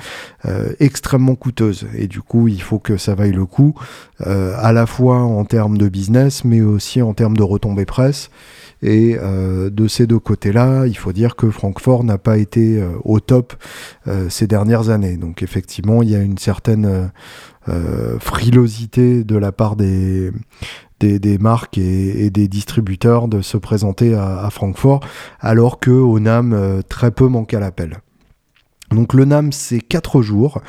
[0.46, 1.86] euh, extrêmement coûteuse.
[1.94, 3.74] Et du coup, il faut que ça vaille le coup,
[4.26, 8.30] euh, à la fois en termes de business, mais aussi en termes de retombées presse.
[8.80, 13.20] Et euh, de ces deux côtés-là, il faut dire que Francfort n'a pas été au
[13.20, 13.54] top
[14.28, 15.16] ces dernières années.
[15.16, 17.10] Donc effectivement, il y a une certaine
[18.18, 20.32] frilosité de la part des,
[21.00, 25.00] des, marques et, des distributeurs de se présenter à, Francfort,
[25.40, 27.98] alors que au NAM, très peu manque à l'appel.
[28.90, 30.62] Donc le NAM, c'est quatre jours,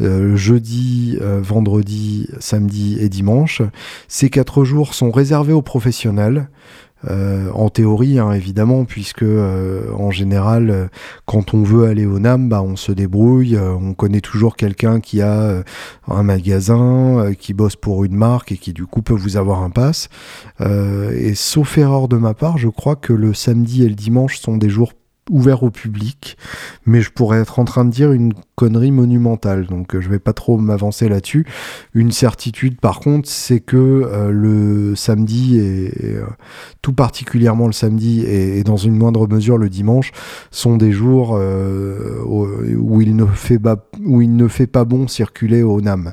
[0.00, 3.62] jeudi, vendredi, samedi et dimanche.
[4.08, 6.48] Ces quatre jours sont réservés aux professionnels.
[7.08, 10.86] Euh, en théorie, hein, évidemment, puisque euh, en général, euh,
[11.24, 13.58] quand on veut aller au NAM, bah, on se débrouille.
[13.58, 15.62] on connaît toujours quelqu'un qui a
[16.08, 19.70] un magasin, qui bosse pour une marque et qui du coup peut vous avoir un
[19.70, 20.08] pass.
[20.60, 24.56] et sauf erreur de ma part, je crois que le samedi et le dimanche sont
[24.56, 24.92] des jours
[25.30, 26.36] ouvert au public,
[26.84, 30.18] mais je pourrais être en train de dire une connerie monumentale, donc euh, je vais
[30.18, 31.46] pas trop m'avancer là-dessus.
[31.94, 36.24] Une certitude par contre, c'est que euh, le samedi et, euh,
[36.80, 40.12] tout particulièrement le samedi et, dans une moindre mesure le dimanche
[40.50, 41.38] sont des jours
[43.06, 46.12] il ne fait pas où il ne fait pas bon circuler au NAM.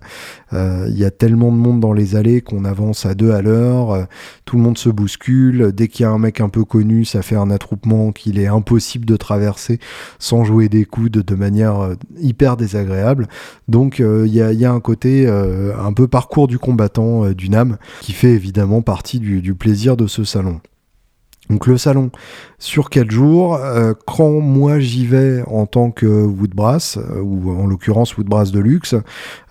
[0.54, 4.08] Il y a tellement de monde dans les allées qu'on avance à deux à l'heure,
[4.46, 5.72] tout le monde se bouscule.
[5.74, 8.48] Dès qu'il y a un mec un peu connu, ça fait un attroupement qu'il est
[8.48, 9.80] impossible de traverser
[10.20, 13.28] sans jouer des coudes de manière euh, hyper désagréable.
[13.68, 17.78] Donc euh, il y, a, un côté euh, un peu parcours du combattant du NAM
[18.02, 20.60] qui fait évidemment partie du, plaisir de ce salon.
[21.50, 22.10] Donc le salon,
[22.58, 23.60] sur quel jours
[24.08, 28.96] Quand moi j'y vais en tant que Woodbrass, ou en l'occurrence Woodbrass de luxe,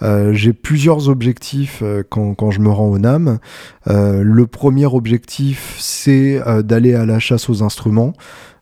[0.01, 3.39] j'ai plusieurs objectifs quand, quand, je me rends au NAM.
[3.87, 8.15] le premier objectif, c'est d'aller à la chasse aux instruments.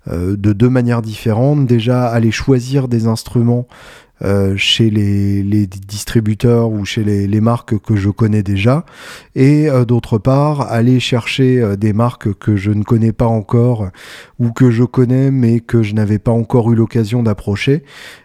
[0.08, 1.66] Euh, de deux manières différentes.
[1.66, 3.66] Déjà, aller choisir des instruments
[4.22, 8.84] euh, chez les, distributeurs ou chez les, marques que je connais déjà,
[9.34, 13.88] et euh, d'autre part aller chercher des marques que je ne connais pas encore
[14.38, 17.82] ou que je connais mais que je n'avais pas encore eu l'occasion d'approcher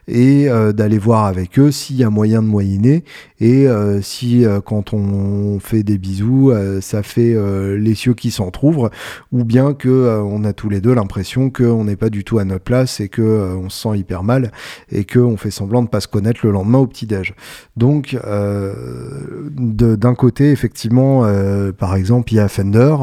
[0.08, 3.04] et euh, d'aller voir avec eux s'il y a moyen de moyenner
[3.40, 7.36] et euh, si euh, quand on fait des bisous ça fait
[7.78, 8.90] les cieux qui s'entr'ouvrent
[9.32, 12.46] ou bien que on a tous les deux l'impression qu'on n'est pas du tout à
[12.46, 14.52] notre place et que on se sent hyper mal
[14.92, 17.34] et qu'on fait semblant de pas se connaître le lendemain au petit déj.
[17.78, 18.18] Donc
[19.56, 21.24] d'un côté effectivement
[21.78, 22.96] par exemple il y a Fender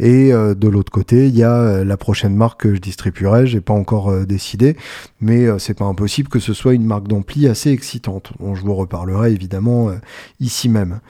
[0.00, 3.46] et euh, de l'autre côté, il y a euh, la prochaine marque que je distribuerai.
[3.46, 4.76] J'ai pas encore euh, décidé,
[5.20, 8.74] mais c'est pas impossible que ce soit une marque d'ampli assez excitante, dont je vous
[8.74, 9.90] reparlerai évidemment
[10.40, 11.00] ici même.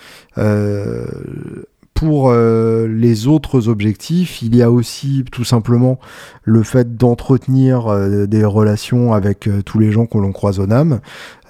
[2.00, 5.98] Pour les autres objectifs, il y a aussi tout simplement
[6.44, 7.94] le fait d'entretenir
[8.26, 11.00] des relations avec tous les gens que l'on croise au NAM.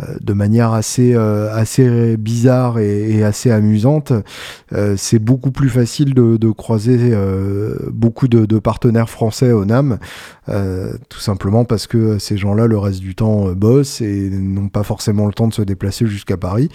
[0.00, 4.12] Euh, de manière assez, euh, assez bizarre et, assez amusante.
[4.72, 7.14] Euh, c'est beaucoup plus facile de, croiser
[7.92, 9.98] beaucoup de, partenaires français au NAM,
[11.08, 15.26] tout simplement parce que ces gens-là, le reste du temps, bossent et n'ont pas forcément
[15.26, 16.68] le temps de se déplacer jusqu'à Paris.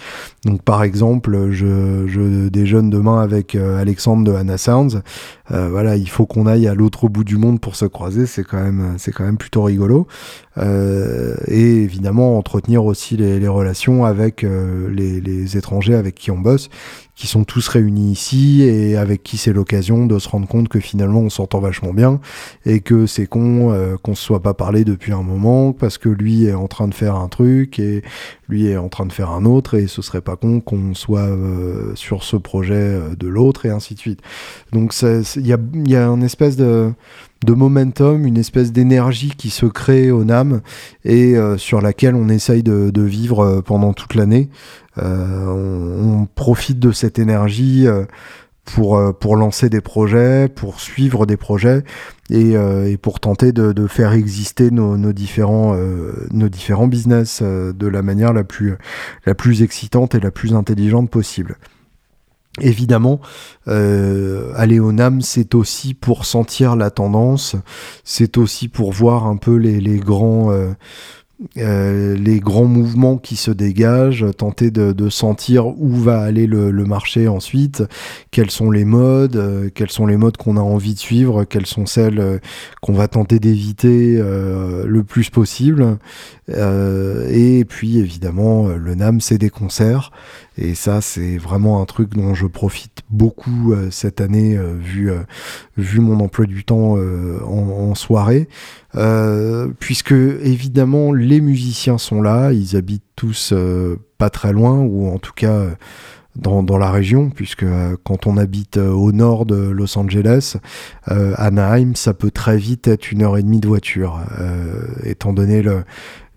[0.44, 5.02] Donc par exemple, je déjeune demain avec Alexandre de Hannah Sounds.
[5.50, 8.62] voilà, il faut qu'on aille à l'autre bout du monde pour se croiser, c'est quand
[8.62, 10.06] même, c'est quand même plutôt rigolo.
[10.58, 16.68] et évidemment, entretenir aussi les, relations avec euh, les, étrangers avec qui on bosse,
[17.16, 20.78] qui sont tous réunis ici et avec qui c'est l'occasion de se rendre compte que
[20.80, 22.20] finalement on s'entend vachement bien
[22.66, 26.10] et que c'est con euh, qu'on se soit pas parlé depuis un moment parce que
[26.10, 28.02] lui est en train de faire un truc et
[28.48, 31.20] lui est en train de faire un autre et ce serait pas con qu'on soit
[31.20, 34.20] euh, sur ce projet de l'autre et ainsi de suite.
[34.72, 36.92] Donc il y a, y a une espèce de
[37.44, 40.62] de momentum, une espèce d'énergie qui se crée au NAM
[41.04, 44.48] et euh, sur laquelle on essaye de, vivre euh, pendant toute l'année.
[44.98, 47.86] Euh, on, profite de cette énergie
[48.64, 51.84] pour, lancer des projets, pour suivre des projets
[52.30, 52.56] et,
[53.00, 55.76] pour tenter de, faire exister nos, nos différents,
[56.32, 58.76] nos différents business de la manière la plus,
[59.26, 61.56] la plus excitante et la plus intelligente possible.
[62.60, 63.20] Évidemment,
[63.68, 67.54] euh, aller au NAM, c'est aussi pour sentir la tendance,
[68.02, 70.72] c'est aussi pour voir un peu les, grands, euh,
[71.58, 77.28] euh, les grands mouvements qui se dégagent, tenter de, sentir où va aller le, marché
[77.28, 77.82] ensuite,
[78.30, 81.66] quels sont les modes, euh, quels sont les modes qu'on a envie de suivre, quelles
[81.66, 82.38] sont celles euh,
[82.80, 85.98] qu'on va tenter d'éviter le plus possible.
[86.48, 90.12] et puis évidemment, le NAM, c'est des concerts.
[90.58, 95.10] Et ça, c'est vraiment un truc dont je profite beaucoup cette année, vu,
[95.76, 98.48] vu mon emploi du temps en, en, soirée.
[99.78, 105.18] Puisque évidemment, les musiciens sont là, ils habitent tous euh, pas très loin, ou en
[105.18, 105.70] tout cas euh,
[106.36, 110.56] dans, la région, puisque euh, quand on habite au nord de Los Angeles,
[111.06, 114.20] Anaheim, ça peut très vite être une heure et demie de voiture,
[115.04, 115.62] étant donné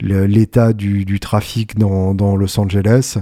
[0.01, 3.17] l'état du, trafic dans, Los Angeles.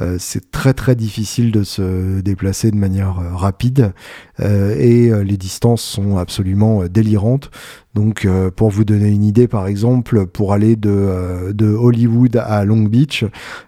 [0.00, 3.92] Euh, c'est très très difficile de se déplacer de manière euh, rapide euh,
[4.40, 7.50] et les distances sont absolument délirantes.
[7.94, 8.26] Donc
[8.56, 13.24] pour vous donner une idée par exemple, pour aller de, Hollywood à Long Beach,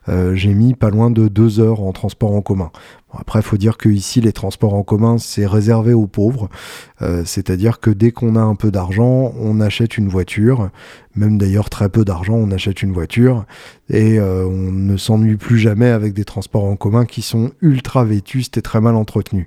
[0.08, 2.70] j'ai mis pas loin de deux heures en transport en commun.
[3.18, 6.48] Après, il faut dire que ici, les transports en commun, c'est réservé aux pauvres.
[7.02, 10.70] Euh, c'est-à-dire que dès qu'on a un peu d'argent, on achète une voiture.
[11.14, 13.44] Même d'ailleurs, très peu d'argent, on achète une voiture.
[13.90, 18.04] Et euh, on ne s'ennuie plus jamais avec des transports en commun qui sont ultra
[18.04, 19.46] vétustes et très mal entretenus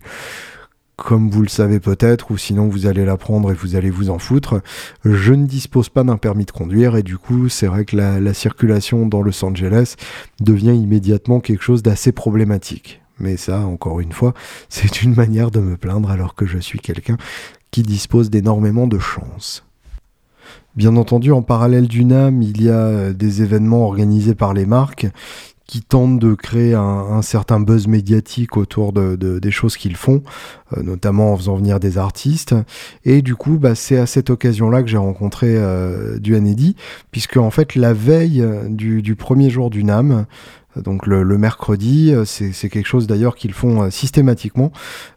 [0.96, 4.20] comme vous le savez peut-être, ou sinon vous allez l'apprendre et vous allez vous en
[4.20, 4.62] foutre,
[5.04, 8.20] je ne dispose pas d'un permis de conduire et du coup c'est vrai que la,
[8.20, 9.96] la circulation dans Los Angeles
[10.40, 13.02] devient immédiatement quelque chose d'assez problématique.
[13.20, 14.34] Mais ça, encore une fois,
[14.70, 17.18] c'est une manière de me plaindre alors que je suis quelqu'un
[17.72, 19.66] qui dispose d'énormément de chance.
[20.76, 24.66] Bien entendu, en parallèle du NAM, il y a euh, des événements organisés par les
[24.66, 25.08] marques
[25.68, 30.22] qui tentent de créer un, certain buzz médiatique autour de, des choses qu'ils font,
[30.78, 32.56] euh, notamment en faisant venir des artistes.
[33.04, 36.36] Et du coup, bah, c'est à cette occasion-là que j'ai rencontré euh, du
[37.12, 40.26] puisque en fait, la veille du, premier jour du NAM,
[40.82, 44.72] donc le, mercredi, euh, c'est quelque chose d'ailleurs qu'ils font euh, systématiquement.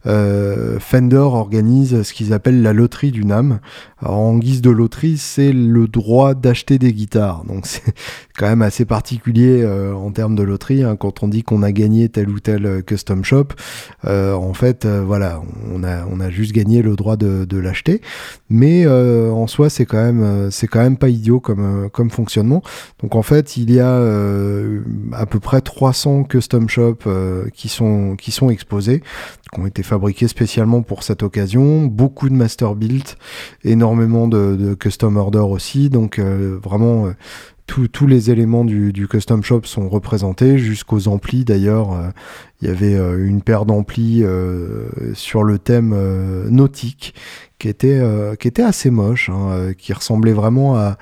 [0.04, 3.60] Fender organise ce qu'ils appellent la loterie du NAM.
[4.02, 7.44] En guise de loterie, c'est le droit d'acheter des guitares.
[7.44, 7.82] Donc c'est
[8.36, 10.84] quand même assez particulier en termes de loterie.
[10.84, 13.48] Hein, quand on dit qu'on a gagné tel ou tel custom shop,
[14.04, 15.42] en fait, voilà,
[15.74, 18.00] on a, juste gagné le droit de, l'acheter.
[18.48, 22.62] Mais en soi, c'est quand même, quand même pas idiot comme, fonctionnement.
[23.02, 23.96] Donc en fait, il y a
[25.12, 29.02] à peu près près 300 custom shops euh, qui sont exposés,
[29.52, 33.04] qui ont été fabriqués spécialement pour cette occasion, beaucoup de master build,
[33.64, 37.12] énormément de, custom order aussi, donc euh, vraiment euh,
[37.92, 42.12] tous les éléments du, custom shop sont représentés, jusqu'aux amplis d'ailleurs.
[42.60, 44.24] Il y avait une paire d'amplis
[45.14, 45.94] sur le thème
[46.50, 47.14] nautique
[47.58, 50.96] qui était, euh, qui était assez moche, hein, euh, qui ressemblait vraiment à,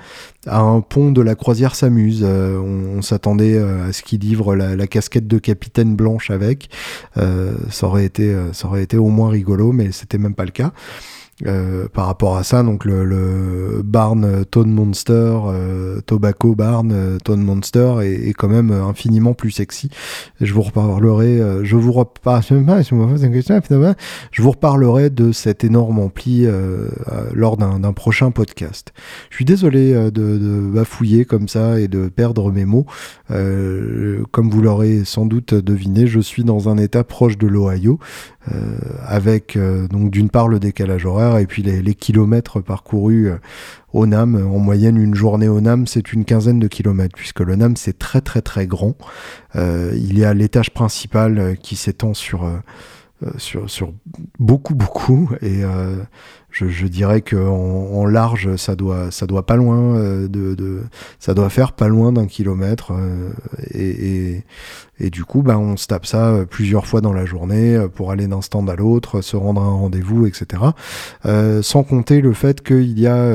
[0.47, 2.23] à, un pont de la croisière s'amuse.
[2.25, 6.71] Euh, on, s'attendait à ce qu'il livre la, la, casquette de capitaine blanche avec.
[7.15, 10.73] ça, aurait été, ça aurait été au moins rigolo, mais c'était même pas le cas.
[11.45, 17.19] Euh, par rapport à ça, donc le, le Barn Tone Monster, euh, Tobacco Barn euh,
[17.23, 19.91] Tone Monster est, est, quand même infiniment plus sexy.
[20.41, 26.47] je vous reparlerai, je vous reparlerai, je vous reparlerai de cet énorme ampli
[27.35, 28.95] lors d'un prochain podcast.
[29.29, 32.87] Je suis désolé de, de, bafouiller comme ça et de perdre mes mots.
[33.29, 37.99] comme vous l'aurez sans doute deviné, je suis dans un état proche de l'Ohio.
[38.55, 43.37] Euh, avec euh, donc d'une part le décalage horaire et puis les, kilomètres parcourus euh,
[43.93, 44.37] au NAM.
[44.37, 47.99] En moyenne, une journée au NAM, c'est une quinzaine de kilomètres, puisque le NAM, c'est
[47.99, 48.97] très très très grand.
[49.55, 52.51] il y a l'étage principal qui s'étend sur,
[53.39, 53.93] sur, sur
[54.39, 55.63] beaucoup beaucoup, et
[56.65, 60.81] je, dirais que en, large, ça doit, ça doit pas loin euh, de,
[61.19, 62.93] ça doit faire pas loin d'un kilomètre.
[62.93, 63.31] Euh,
[63.75, 64.43] et,
[64.99, 68.11] et, du coup, ben, on se tape ça euh, plusieurs fois dans la journée pour
[68.11, 70.63] aller d'un stand à l'autre, se rendre à un rendez-vous, etc.
[71.63, 73.31] sans compter le fait qu'il y a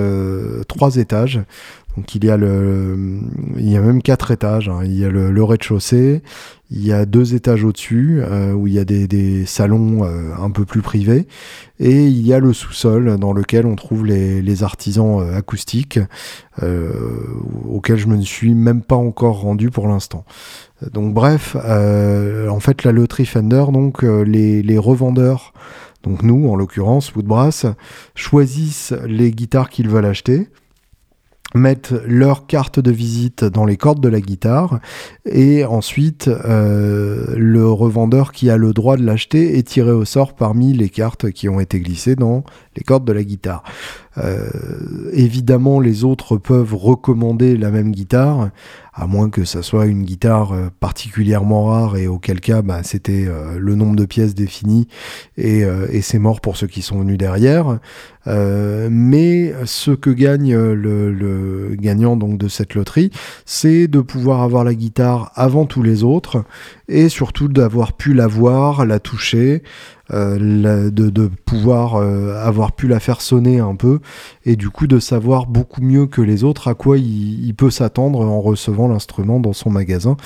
[0.68, 1.42] trois étages.
[1.98, 3.20] Donc il y a le,
[3.58, 4.70] il y a même quatre étages.
[4.70, 4.82] Hein.
[4.84, 6.24] Il y a le, rez-de-chaussée,
[6.70, 8.22] il y a deux étages au-dessus
[8.56, 11.28] où il y a des, des salons un peu plus privés,
[11.80, 16.00] et il y a le sous-sol dans lequel on trouve les, artisans acoustiques,
[16.62, 20.24] auxquels je me suis même pas encore rendu pour l'instant.
[20.94, 25.54] Donc bref, en fait la loterie Fender, donc les, les revendeurs
[26.04, 27.66] donc nous, en l'occurrence, Woodbrass,
[28.16, 30.50] choisissent les guitares qu'ils veulent acheter
[31.54, 34.80] mettent leur carte de visite dans les cordes de la guitare
[35.26, 40.36] et ensuite euh, le revendeur qui a le droit de l'acheter est tiré au sort
[40.36, 42.44] parmi les cartes qui ont été glissées dans
[42.76, 43.64] les cordes de la guitare.
[44.18, 44.50] Euh,
[45.14, 48.50] évidemment, les autres peuvent recommander la même guitare,
[48.94, 53.26] à moins que ça soit une guitare euh, particulièrement rare et auquel cas bah, c'était
[53.26, 54.88] euh, le nombre de pièces défini
[55.38, 55.64] et,
[56.02, 57.80] c'est mort pour ceux qui sont venus derrière.
[58.26, 63.12] mais ce que gagne le, le, gagnant donc de cette loterie,
[63.46, 66.44] c'est de pouvoir avoir la guitare avant tous les autres
[66.88, 69.62] et surtout d'avoir pu la voir, la toucher,
[70.14, 74.00] euh, de, pouvoir euh, avoir pu la faire sonner un peu
[74.46, 78.22] et du coup de savoir beaucoup mieux que les autres à quoi il, peut s'attendre
[78.22, 80.18] en recevant l'instrument dans son magasin,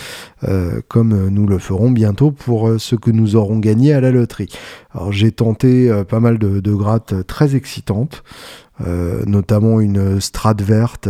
[0.44, 4.50] euh, comme nous le ferons bientôt pour ce que nous aurons gagné à la loterie.
[4.94, 8.24] Alors j'ai tenté pas mal de, de, grattes très excitantes.
[9.26, 11.10] notamment une Strat verte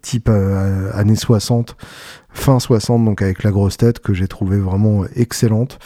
[0.00, 1.76] type années 60,
[2.30, 5.78] fin 60, donc avec la grosse tête que j'ai trouvé vraiment excellente.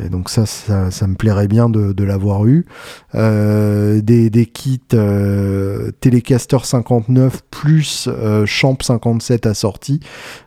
[0.00, 2.66] Et donc ça, ça, me plairait bien de, l'avoir eu.
[3.14, 10.00] Euh, des, kits euh, Telecaster 59 plus euh, Champ 57 assortis.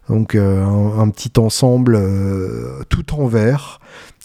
[0.09, 1.99] Donc un, petit ensemble
[2.89, 3.79] tout en verre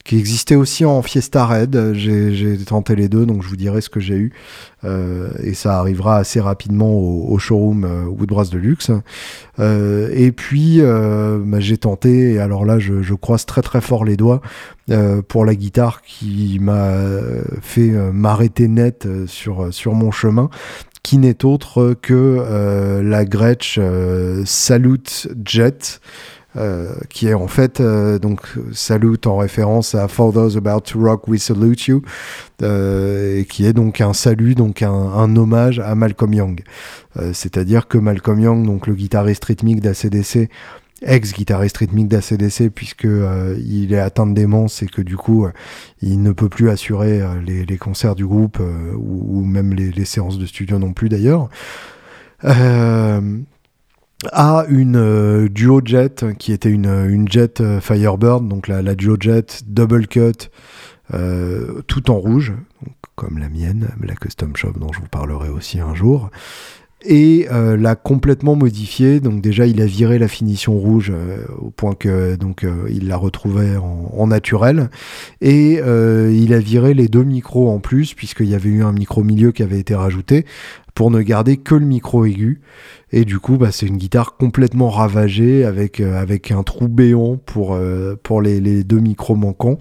[0.04, 1.92] qui existait aussi en Fiesta Red.
[1.94, 4.32] J'ai tenté les deux, donc je vous dirai ce que j'ai eu.
[4.84, 8.90] Euh, et ça arrivera assez rapidement au, showroom euh, Woodbrass de luxe.
[9.60, 14.16] Euh, et puis bah, j'ai tenté, et alors là je, croise très très fort les
[14.16, 14.40] doigts
[15.28, 16.90] pour la guitare qui m'a
[17.60, 20.50] fait m'arrêter net sur, sur mon chemin
[21.02, 23.78] qui n'est autre que la Gretsch
[24.44, 26.00] Salute Jet.
[26.58, 28.42] Euh, qui est en fait euh, donc
[28.74, 32.02] salute en référence à For Those About to Rock We Salute You
[32.60, 36.62] euh, et qui est donc un salut donc un, hommage à Malcolm Young.
[37.32, 40.50] C'est-à-dire que Malcolm Young donc le guitariste rythmique d'ACDC
[41.00, 43.08] ex-guitariste rythmique d'ACDC puisque
[43.58, 45.46] il est atteint de démence et que du coup
[46.02, 50.04] il ne peut plus assurer les, les, concerts du groupe ou, ou, même les, les,
[50.04, 51.48] séances de studio non plus d'ailleurs
[54.30, 58.94] a une euh, duo jet qui était une, une jet euh, Firebird, donc la, la,
[58.94, 60.48] duo jet double cut,
[61.12, 62.52] euh, tout en rouge,
[63.16, 66.30] comme la mienne, la custom shop dont je vous parlerai aussi un jour.
[67.04, 69.20] Et l'a complètement modifié.
[69.20, 71.12] Donc déjà, il a viré la finition rouge
[71.60, 74.88] au point que donc il la retrouvait en, naturel.
[75.40, 79.24] Et il a viré les deux micros en plus puisqu'il y avait eu un micro
[79.24, 80.44] milieu qui avait été rajouté
[80.94, 82.60] pour ne garder que le micro aigu.
[83.12, 87.36] Et du coup, bah, c'est une guitare complètement ravagée avec, euh, avec un trou béant
[87.36, 89.78] pour, euh, pour les, les, deux micros manquants.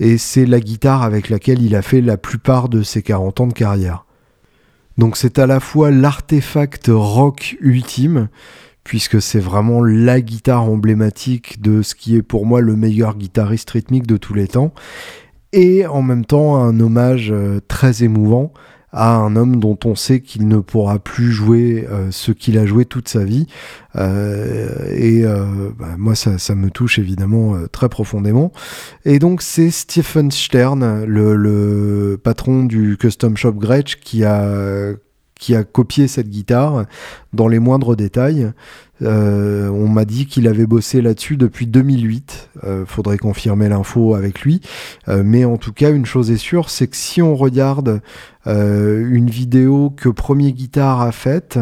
[0.00, 3.46] Et c'est la guitare avec laquelle il a fait la plupart de ses 40 ans
[3.46, 4.03] de carrière.
[4.98, 8.28] Donc c'est à la fois l'artefact rock ultime,
[8.84, 13.70] puisque c'est vraiment la guitare emblématique de ce qui est pour moi le meilleur guitariste
[13.70, 14.72] rythmique de tous les temps,
[15.52, 18.52] et en même temps un hommage euh, très émouvant
[18.94, 22.64] à un homme dont on sait qu'il ne pourra plus jouer euh, ce qu'il a
[22.64, 23.46] joué toute sa vie.
[23.96, 28.52] Euh, et euh, bah, moi, ça, ça, me touche évidemment très profondément.
[29.04, 34.94] Et donc, c'est Stephen Stern, le, le, patron du Custom Shop Gretsch, qui a
[35.38, 36.86] qui a copié cette guitare
[37.32, 38.52] dans les moindres détails.
[39.02, 42.50] Euh, on m'a dit qu'il avait bossé là-dessus depuis 2008.
[42.64, 44.60] Euh, faudrait confirmer l'info avec lui.
[45.08, 48.00] Euh, mais en tout cas, une chose est sûre, c'est que si on regarde
[48.46, 51.58] une vidéo que Premier Guitare a faite,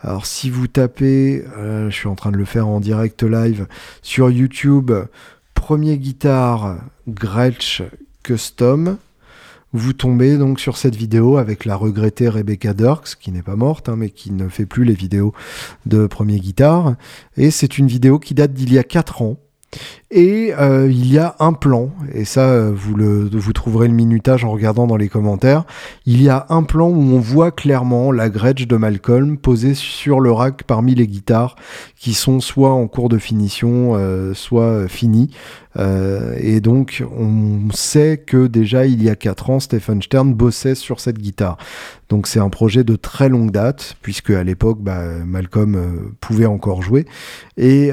[0.00, 3.68] alors si vous tapez, je suis en train de le faire en direct live
[4.02, 4.90] sur YouTube,
[5.54, 7.84] Premier Guitare Gretsch
[8.24, 8.96] Custom,
[9.72, 13.88] vous tombez donc sur cette vidéo avec la regrettée Rebecca Dirks, qui n'est pas morte,
[13.88, 15.32] hein, mais qui ne fait plus les vidéos
[15.84, 16.96] de premier guitare.
[17.36, 19.38] Et c'est une vidéo qui date d'il y a 4 ans.
[20.12, 22.94] Et euh, il y a un plan, et ça euh, vous,
[23.28, 25.64] vous trouverez le minutage en regardant dans les commentaires,
[26.04, 30.20] il y a un plan où on voit clairement la Gretsch de Malcolm posée sur
[30.20, 31.56] le rack parmi les guitares
[31.96, 35.30] qui sont soit en cours de finition, euh, soit finies.
[36.38, 41.00] et donc on sait que déjà il y a 4 ans, Stephen Stern bossait sur
[41.00, 41.58] cette guitare.
[42.08, 46.80] Donc c'est un projet de très longue date, puisque à l'époque bah, Malcolm pouvait encore
[46.80, 47.04] jouer.
[47.58, 47.90] Et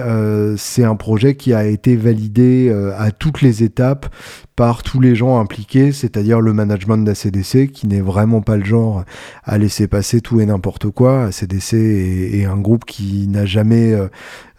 [0.55, 4.13] c'est un projet qui a été validé à toutes les étapes
[4.55, 9.03] par tous les gens impliqués, c'est-à-dire le management d'ACDC qui n'est vraiment pas le genre
[9.43, 11.25] à laisser passer tout et n'importe quoi.
[11.25, 14.07] ACDC est, un groupe qui n'a jamais euh,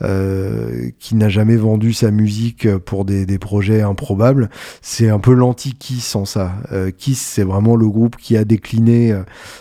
[0.02, 4.50] euh, qui n'a jamais vendu sa musique pour des, projets improbables.
[4.82, 6.54] C'est un peu l'anti-Kiss en ça.
[6.72, 9.14] Euh, Kiss, c'est vraiment le groupe qui a décliné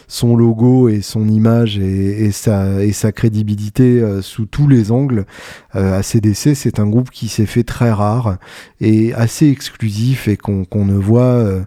[0.08, 5.26] son logo et son image et, sa, et sa crédibilité sous tous les angles.
[5.74, 8.38] ACDC, c'est un groupe qui s'est fait très rare
[8.80, 11.62] et assez exclusif et qu'on ne voit euh,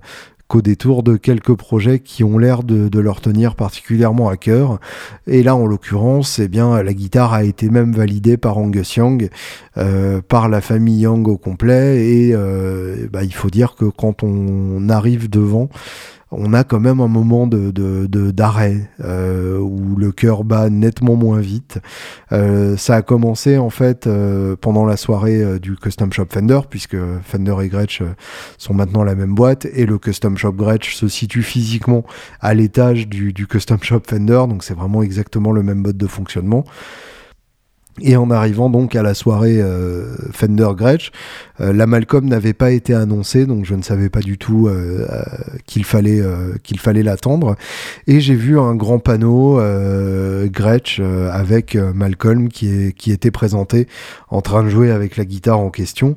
[0.48, 4.78] qu'au détour de quelques projets qui ont l'air de, leur tenir particulièrement à cœur.
[5.26, 9.28] Et là, en l'occurrence, eh bien, la guitare a été même validée par Angus Young,
[9.76, 12.06] euh, par la famille Young au complet.
[12.06, 15.68] Et euh, bah, il faut dire que quand on arrive devant,
[16.32, 17.70] on a quand même un moment de,
[18.30, 21.78] d'arrêt euh, où le cœur bat nettement moins vite.
[22.32, 26.96] Euh, ça a commencé en fait euh, pendant la soirée du Custom Shop Fender, puisque
[27.22, 28.02] Fender et Gretsch
[28.58, 32.04] sont maintenant la même boîte, et le Custom Shop Gretsch se situe physiquement
[32.40, 36.06] à l'étage du, du Custom Shop Fender, donc c'est vraiment exactement le même mode de
[36.06, 36.64] fonctionnement.
[38.02, 41.12] Et en arrivant donc à la soirée euh, Fender Gretsch,
[41.60, 45.06] euh, la Malcolm n'avait pas été annoncée, donc je ne savais pas du tout euh,
[45.64, 46.22] qu'il fallait
[46.62, 47.56] qu'il fallait l'attendre.
[48.06, 49.60] Et j'ai vu un grand panneau
[50.46, 53.88] Gretsch avec Malcolm qui, est, qui était présenté
[54.28, 56.16] en train de jouer avec la guitare en question.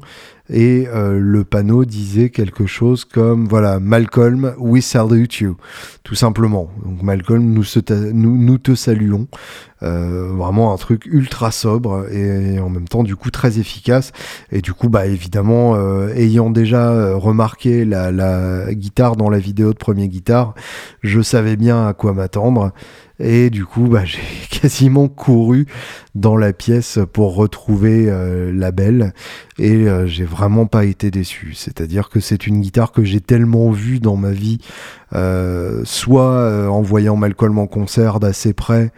[0.52, 5.58] Et euh, le panneau disait quelque chose comme voilà Malcolm we salute you
[6.04, 6.72] tout simplement.
[6.84, 9.28] Donc Malcolm nous, te saluons.
[9.28, 14.12] euh, vraiment un truc ultra sobre et, en même temps du coup très efficace
[14.52, 19.74] et du coup bah évidemment euh, ayant déjà remarqué la, la guitare dans la vidéo
[19.74, 20.54] de premier guitare
[21.02, 22.74] je savais bien à quoi m'attendre
[23.20, 24.20] et du coup, bah, j'ai
[24.50, 25.68] quasiment couru
[26.16, 29.14] dans la pièce pour retrouver euh, la belle.
[29.58, 31.54] Et euh, j'ai vraiment pas été déçu.
[31.54, 36.82] C'est-à-dire que c'est une guitare que j'ai tellement vue dans ma vie, euh, soit en
[36.82, 38.92] voyant Malcolm en concert d'assez près,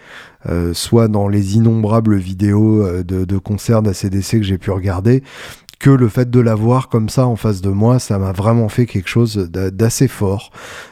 [0.74, 5.24] soit dans les innombrables vidéos de, de concerts d'ACDC que j'ai pu regarder,
[5.80, 8.70] que le fait de la voir comme ça en face de moi, ça m'a vraiment
[8.70, 10.52] fait quelque chose d'assez fort,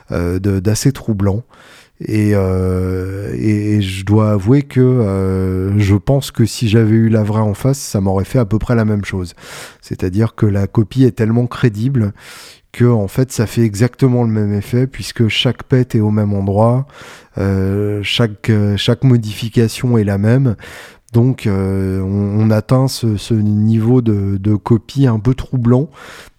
[0.09, 1.43] d'assez troublant.
[2.07, 7.23] Euh, et, et, je dois avouer que euh, je pense que si j'avais eu la
[7.23, 9.35] vraie en face, ça m'aurait fait à peu près la même chose.
[9.81, 12.13] C'est-à-dire que la copie est tellement crédible
[12.71, 16.33] que en fait ça fait exactement le même effet puisque chaque pet est au même
[16.33, 16.85] endroit,
[17.37, 20.55] euh, chaque, chaque modification est la même.
[21.11, 25.89] Donc euh, on, atteint ce, niveau de, copie un peu troublant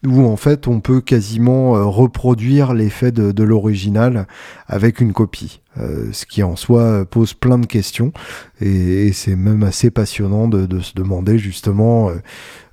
[0.07, 4.27] où en fait on peut quasiment euh, reproduire l'effet de, l'original
[4.69, 5.61] avec une copie.
[5.79, 8.13] Euh, ce qui en soi pose plein de questions
[8.61, 12.11] et, c'est même assez passionnant de, se demander justement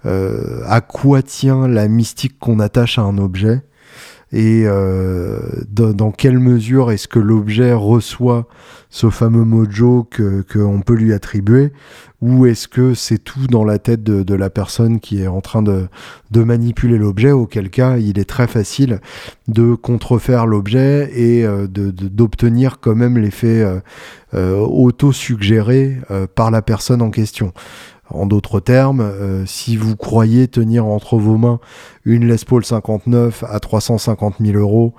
[0.04, 3.64] à quoi tient la mystique qu'on attache à un objet
[4.32, 4.66] et
[5.70, 8.48] dans, quelle mesure est-ce que l'objet reçoit
[8.90, 11.72] ce fameux mojo que qu'on peut lui attribuer?
[12.20, 15.62] Ou est-ce que c'est tout dans la tête de, la personne qui est en train
[15.62, 15.88] de,
[16.34, 17.32] manipuler l'objet?
[17.32, 19.02] Auquel cas il est très facile
[19.48, 23.80] de contrefaire l'objet et euh, d'obtenir quand même l'effet euh,
[24.34, 25.98] euh, auto-suggéré
[26.36, 27.54] par la personne en question
[28.10, 31.60] en d'autres termes, euh, si vous croyez tenir entre vos mains
[32.06, 34.94] une Les Paul 59 à 350 000 euros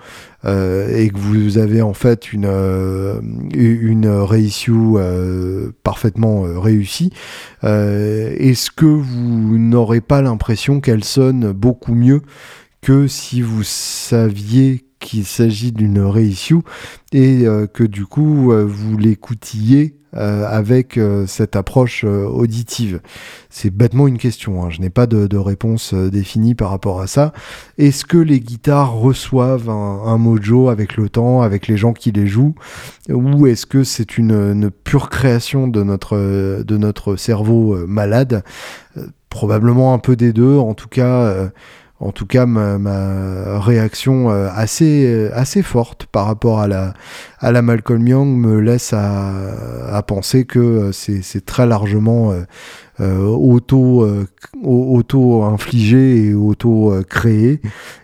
[0.45, 3.21] euh, et que vous avez en fait une, euh,
[3.55, 4.97] une reissue
[5.83, 7.13] parfaitement réussie,
[7.63, 12.23] est-ce que vous n'aurez pas l'impression qu'elle sonne beaucoup mieux
[12.83, 16.61] que si vous saviez qu'il s'agit d'une reissue
[17.13, 23.03] et que du coup vous l'écoutiez euh, avec euh, cette approche euh, auditive
[23.51, 24.71] C'est bêtement une question, hein.
[24.71, 27.35] je n'ai pas de, réponse définie par rapport à ça.
[27.77, 32.27] Est-ce que les guitares reçoivent un, mojo avec le temps, avec les gens qui les
[32.27, 32.55] jouent,
[33.11, 36.17] ou est-ce que c'est une, pure création de notre,
[36.63, 38.43] de notre cerveau malade?
[39.29, 41.51] Probablement un peu des deux, en tout cas
[42.01, 46.95] en tout cas ma, réaction euh, assez, euh, assez forte par rapport à la,
[47.41, 52.33] à la Malcolm Young me laisse à, penser que euh, c'est très largement
[53.01, 54.05] auto,
[54.63, 57.61] auto infligé et auto créé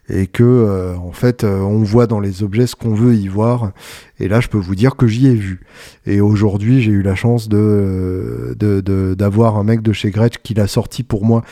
[0.09, 3.73] et que en fait on voit dans les objets ce qu'on veut y voir
[4.21, 5.63] et là je peux vous dire que j'y ai vu.
[6.07, 8.55] Et aujourd'hui j'ai eu la chance de
[9.19, 11.43] d'avoir un mec de chez Gretsch qui l'a sorti pour moi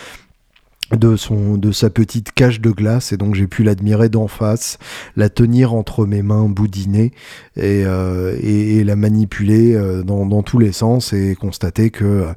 [0.91, 4.79] de, son, de sa petite cage de glace et donc j'ai pu l'admirer d'en face,
[5.17, 7.13] la tenir entre mes mains boudinées
[7.57, 12.33] et, euh, et, la manipuler euh, dans, dans, tous les sens et constater que euh,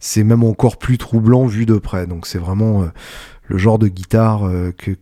[0.00, 2.06] c'est même encore plus troublant vu de près.
[2.06, 2.84] Donc c'est vraiment
[3.46, 4.94] le genre de guitare que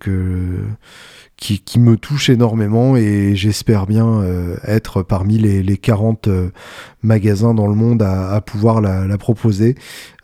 [1.37, 4.23] qui, qui, me touche énormément et j'espère bien
[4.65, 6.29] être parmi les, les 40
[7.03, 9.77] magasins dans le monde à, à pouvoir la, la proposer.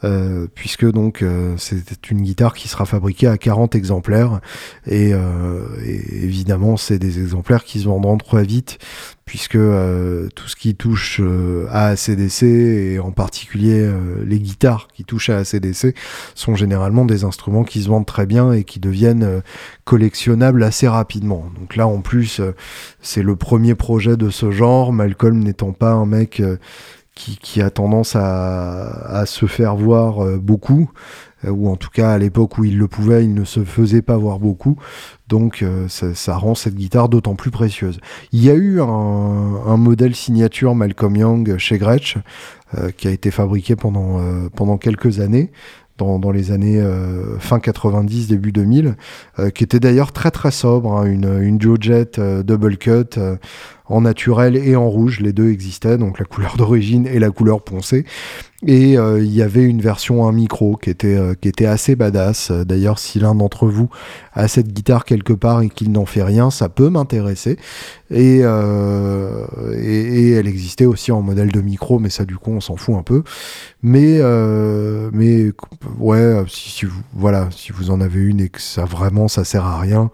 [0.05, 4.41] Euh, puisque donc euh, c'est une guitare qui sera fabriquée à 40 exemplaires
[4.87, 8.79] et, euh, et évidemment c'est des exemplaires qui se vendront très vite
[9.25, 11.23] puisque tout ce qui touche
[11.71, 13.91] à ACDC et en particulier
[14.23, 15.97] les guitares qui touchent à ACDC
[16.35, 19.41] sont généralement des instruments qui se vendent très bien et qui deviennent
[19.85, 21.47] collectionnables assez rapidement.
[21.59, 22.43] Donc là en plus
[23.01, 26.43] c'est le premier projet de ce genre, Malcolm n'étant pas un mec
[27.15, 30.91] qui, a tendance à, se faire voir euh, beaucoup,
[31.45, 34.03] euh, ou en tout cas à l'époque où il le pouvait, il ne se faisait
[34.03, 34.77] pas voir beaucoup.
[35.29, 38.01] Donc euh, ça, rend cette guitare d'autant plus précieuse.
[38.33, 42.17] Il y a eu un, modèle signature Malcolm Young chez Gretsch,
[42.97, 44.21] qui a été fabriqué pendant,
[44.57, 45.53] pendant quelques années.
[45.97, 46.83] Dans, les années
[47.39, 48.97] fin 90, début 2000,
[49.55, 53.17] qui était d'ailleurs très très sobre, hein, une, une Joe Jet double cut
[53.87, 57.63] en naturel et en rouge, les deux existaient, donc la couleur d'origine et la couleur
[57.63, 58.05] poncée.
[58.67, 61.97] Et euh, il y avait une version un micro qui était, euh, qui était assez
[61.97, 62.51] badass.
[62.51, 63.91] D'ailleurs, si l'un d'entre vous
[64.33, 67.59] a cette guitare quelque part et qu'il n'en fait rien, ça peut m'intéresser.
[68.11, 72.77] Et, euh, elle existait aussi en modèle de micro, mais ça du coup on s'en
[72.77, 73.23] fout un peu.
[73.83, 74.23] Mais,
[75.99, 79.45] ouais, si, si, vous, voilà, si vous en avez une et que ça vraiment ça
[79.45, 80.11] sert à rien,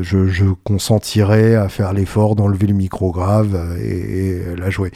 [0.00, 4.90] je, consentirais à faire l'effort d'enlever le micro grave et, la jouer.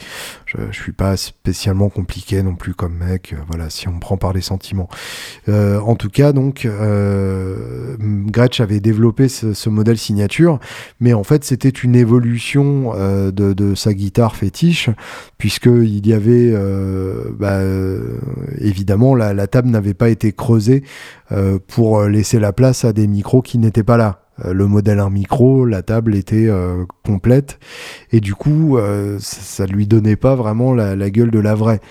[0.45, 3.99] Je, je suis pas spécialement compliqué non plus comme mec, euh, voilà, si on me
[3.99, 4.89] prend par les sentiments.
[5.49, 10.59] Euh, en tout cas, donc, euh, Gretsch avait développé ce, modèle signature,
[10.99, 14.89] mais en fait, c'était une évolution euh, de, sa guitare fétiche,
[15.37, 16.53] puisqu'il y avait,
[17.37, 17.59] bah,
[18.59, 20.83] évidemment, la, la table n'avait pas été creusée
[21.67, 24.26] pour laisser la place à des micros qui n'étaient pas là.
[24.45, 27.59] Euh, le modèle un micro, la table était euh, complète.
[28.11, 31.81] Et du coup euh, ça, lui donnait pas vraiment la, la gueule de la vraie.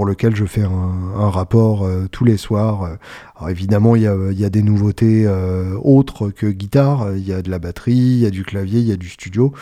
[0.00, 2.96] pour lequel je fais un, rapport euh, tous les soirs.
[3.36, 7.50] Alors évidemment, il y a, des nouveautés euh, autres que guitare, il y a de
[7.50, 9.52] la batterie, il y a du clavier, il y a du studio,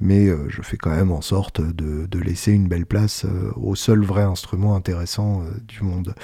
[0.00, 3.24] mais je fais quand même en sorte de, laisser une belle place
[3.54, 6.16] au seul vrai instrument intéressant du monde.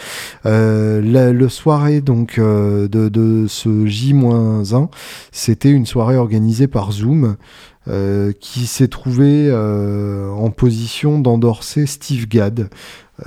[0.42, 4.88] La, soirée donc de, de ce J-1,
[5.30, 7.36] c'était une soirée organisée par Zoom.
[7.88, 12.68] Euh, qui s'est trouvé euh, en position d'endorser Steve Gadd.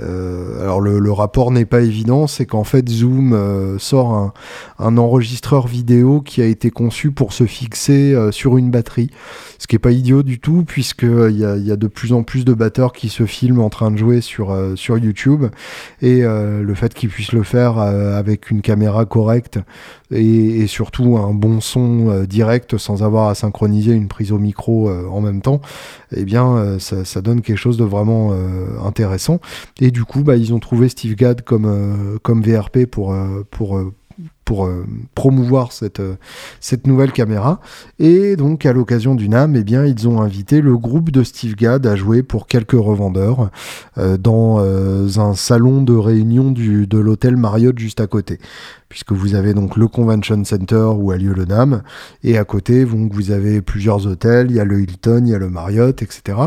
[0.00, 4.32] Euh, alors le, rapport n'est pas évident, c'est qu'en fait Zoom sort
[4.78, 9.10] un, enregistreur vidéo qui a été conçu pour se fixer sur une batterie,
[9.58, 12.44] ce qui est pas idiot du tout puisqu'il y y a de plus en plus
[12.44, 15.44] de batteurs qui se filment en train de jouer sur, sur YouTube.
[16.02, 19.60] Et le fait qu'ils puissent le faire avec une caméra correcte
[20.14, 24.88] et, surtout un bon son euh, direct sans avoir à synchroniser une prise au micro
[24.88, 25.60] euh, en même temps,
[26.16, 28.32] eh bien euh, ça, donne quelque chose de vraiment
[28.84, 29.40] intéressant.
[29.80, 33.14] Et du coup, bah, ils ont trouvé Steve Gadd comme, comme VRP pour,
[33.50, 33.80] pour pour
[35.14, 36.02] promouvoir cette,
[36.60, 37.60] cette nouvelle caméra.
[37.98, 41.54] Et donc, à l'occasion du NAM, eh bien, ils ont invité le groupe de Steve
[41.54, 43.50] Gadd à jouer pour quelques revendeurs
[43.96, 48.38] dans un salon de réunion de l'hôtel Marriott juste à côté
[48.94, 51.82] puisque vous avez donc le Convention Center où a lieu le NAM,
[52.22, 55.38] et à côté, vous avez plusieurs hôtels, il y a le Hilton, il y a
[55.38, 56.38] le Marriott, etc.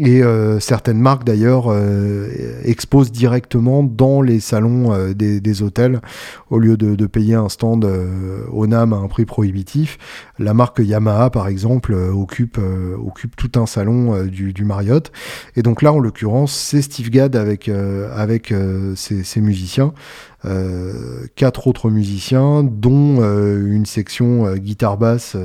[0.00, 2.28] Et euh, certaines marques d'ailleurs euh,
[2.64, 6.00] exposent directement dans les salons euh, des, hôtels
[6.50, 7.88] au lieu de, payer un stand
[8.52, 9.98] au NAM à un prix prohibitif.
[10.38, 12.60] La marque Yamaha par exemple occupe,
[13.02, 15.10] occupe tout un salon du, Marriott.
[15.56, 18.54] Et donc là en l'occurrence c'est Steve Gadd avec, avec
[18.94, 19.94] ses, musiciens.
[21.34, 25.36] quatre autres musiciens dont une section guitare basse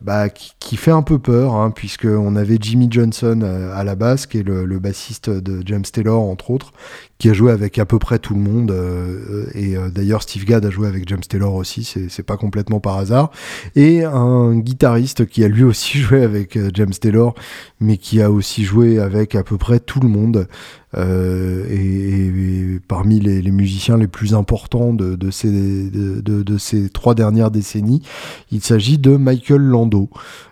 [0.00, 4.24] bah, qui, fait un peu peur, hein, puisqu'on avait Jimmy Johnson euh, à la basse,
[4.24, 6.72] qui est le, le, bassiste de James Taylor, entre autres,
[7.18, 8.70] qui a joué avec à peu près tout le monde.
[8.70, 12.80] Euh, et euh, d'ailleurs, Steve Gadd a joué avec James Taylor aussi, c'est pas complètement
[12.80, 13.30] par hasard.
[13.76, 17.34] Et un guitariste qui a lui aussi joué avec James Taylor,
[17.78, 20.48] mais qui a aussi joué avec à peu près tout le monde.
[20.96, 26.90] Euh, et, parmi les, les, musiciens les plus importants de, de, ces, de, de, ces
[26.90, 28.02] trois dernières décennies,
[28.50, 30.10] il s'agit de Michael Lando.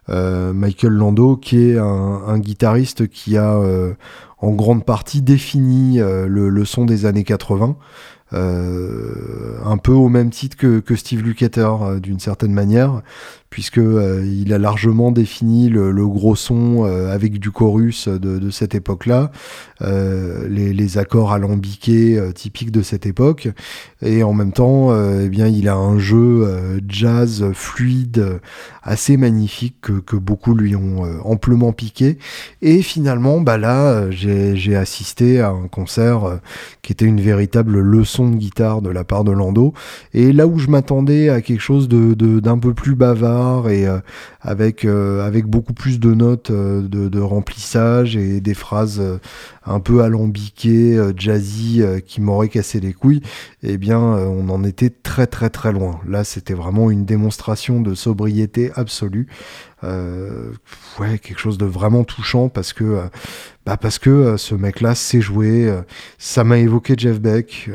[0.09, 1.85] Euh, Michael Lando, qui est un,
[2.27, 3.93] un guitariste qui a euh,
[4.39, 7.77] en grande partie défini le, le, son des années 80.
[8.33, 13.03] un peu au même titre que, que Steve Lukather d'une certaine manière,
[13.51, 18.77] puisque euh, il a largement défini le, gros son euh, avec du chorus de, cette
[18.77, 19.33] époque-là,
[19.83, 23.49] euh, les, accords alambiqués typiques de cette époque,
[24.03, 28.41] et en même temps, eh bien, il a un jeu jazz fluide
[28.83, 32.19] assez magnifique que, beaucoup lui ont amplement piqué.
[32.61, 36.41] Et finalement, bah là, j'ai assisté à un concert
[36.83, 39.73] qui était une véritable leçon de guitare de la part de Lando,
[40.13, 44.01] et là où je m'attendais à quelque chose de d'un peu plus bavard et euh,
[44.41, 49.03] avec, euh, avec beaucoup plus de notes euh, de, remplissage et des phrases
[49.65, 53.21] un peu alambiquées, jazzy, qui m'auraient cassé les couilles,
[53.63, 56.01] eh bien, on en était très très très loin.
[56.09, 59.29] Là, c'était vraiment une démonstration de sobriété absolue.
[59.83, 63.03] ouais, quelque chose de vraiment touchant parce que,
[63.67, 65.73] bah parce que ce mec-là sait jouer.
[66.19, 67.71] ça m'a évoqué Jeff Beck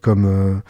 [0.00, 0.62] comme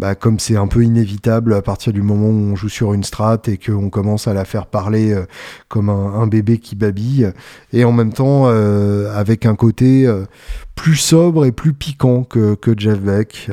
[0.00, 3.04] bah, comme c'est un peu inévitable à partir du moment où on joue sur une
[3.04, 5.26] strat et qu'on commence à la faire parler euh,
[5.68, 7.30] comme un, bébé qui babille,
[7.74, 10.24] et en même temps euh, avec un côté euh,
[10.74, 13.50] plus sobre et plus piquant que, Jeff Beck,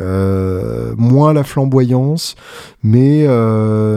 [0.98, 2.36] moins la flamboyance,
[2.82, 3.28] mais,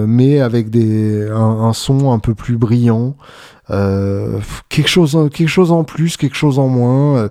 [0.08, 3.14] mais avec des, un, un, son un peu plus brillant.
[3.68, 7.30] quelque chose quelque chose en plus quelque chose en moins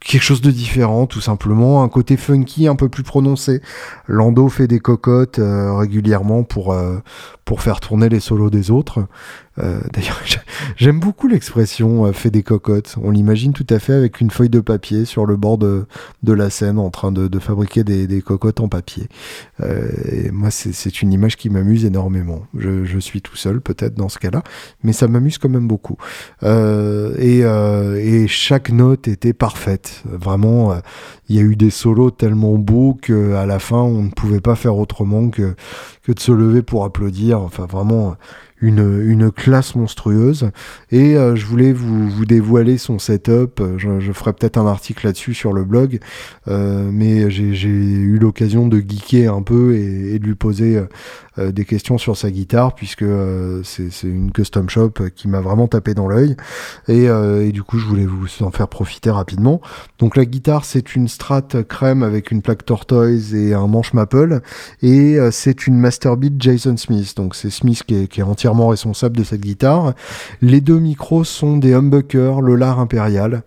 [0.00, 3.60] quelque chose de différent, tout simplement, un côté funky un peu plus prononcé.
[4.06, 6.98] Lando fait des cocottes euh, régulièrement pour, euh,
[7.44, 9.06] pour faire tourner les solos des autres.
[9.60, 10.20] Euh, d'ailleurs,
[10.76, 12.96] j'aime beaucoup l'expression euh, fait des cocottes.
[13.02, 15.86] On l'imagine tout à fait avec une feuille de papier sur le bord de,
[16.26, 19.08] la scène en train de, fabriquer des, cocottes en papier.
[19.60, 22.42] Euh, et moi, c'est une image qui m'amuse énormément.
[22.56, 24.42] Je, suis tout seul peut-être dans ce cas-là,
[24.84, 25.96] mais ça m'amuse quand même beaucoup.
[26.42, 30.02] Et, et, chaque note était parfaite.
[30.04, 30.74] Vraiment,
[31.30, 34.54] il y a eu des solos tellement beaux qu'à la fin, on ne pouvait pas
[34.54, 35.54] faire autrement que,
[36.14, 37.40] de se lever pour applaudir.
[37.40, 38.16] Enfin, vraiment
[38.60, 40.50] une, classe monstrueuse.
[40.90, 43.62] Et euh, je voulais vous, dévoiler son setup.
[43.78, 45.98] Je, ferai peut-être un article là-dessus sur le blog.
[46.48, 50.80] Euh, mais j'ai eu l'occasion de geeker un peu et, et de lui poser
[51.40, 53.04] euh, des questions sur sa guitare, puisque
[53.64, 56.36] c'est une custom shop qui m'a vraiment tapé dans l'œil.
[56.88, 59.60] Et, et, du coup, je voulais vous en faire profiter rapidement.
[59.98, 64.40] Donc la guitare, c'est une Strat crème avec une plaque tortoise et un manche maple.
[64.82, 67.16] Et c'est une Masterbeat Jason Smith.
[67.16, 69.94] Donc c'est Smith qui est, qui est entièrement responsable de cette guitare.
[70.40, 73.42] Les deux micros sont des humbuckers Lolar Impérial.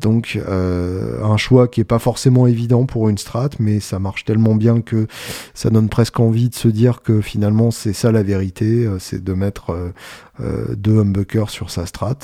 [0.00, 4.24] Donc euh, un choix qui est pas forcément évident pour une strat, mais ça marche
[4.24, 5.06] tellement bien que
[5.54, 9.22] ça donne presque envie de se dire que finalement c'est ça la vérité, euh, c'est
[9.22, 9.92] de mettre
[10.40, 12.18] euh, deux humbuckers sur sa strat.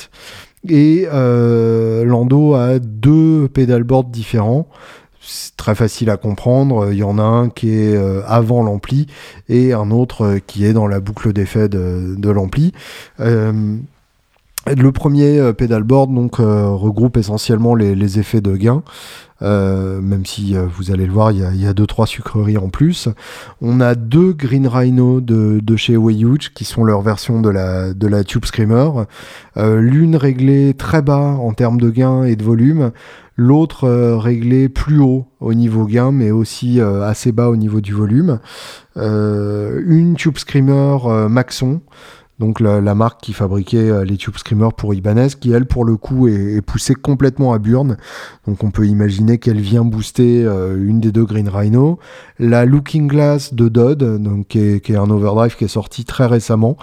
[0.68, 4.68] Et Lando a deux pedalboards différents
[5.28, 6.88] c'est très facile à comprendre.
[6.90, 9.06] Il y en a un qui est euh, avant l'ampli
[9.48, 12.72] et un autre euh, qui est dans la boucle d'effet de, de l'ampli.
[14.68, 18.82] Euh, Le premier pedalboard donc regroupe essentiellement les, effets de gain.
[19.40, 23.08] même si vous allez le voir, il y a, 2-3 sucreries en plus.
[23.60, 28.06] On a deux Green Rhino de, chez Wayuch qui sont leur version de la, de
[28.06, 29.06] la Tube Screamer.
[29.56, 32.92] L'une réglée très bas en termes de gain et de volume,
[33.38, 37.80] l'autre euh, réglé plus haut au niveau gain, mais aussi euh, assez bas au niveau
[37.80, 38.40] du volume.
[38.98, 41.80] Euh, une Tube Screamer Maxon,
[42.38, 45.96] donc la, marque qui fabriquait euh, les Tube Screamers pour Ibanez, qui elle pour le
[45.96, 47.96] coup est, poussée complètement à burn.
[48.46, 51.98] Donc on peut imaginer qu'elle vient booster euh, une des deux Green Rhino.
[52.38, 56.76] La Looking Glass de Dodd, donc qui est, un overdrive qui est sorti très récemment,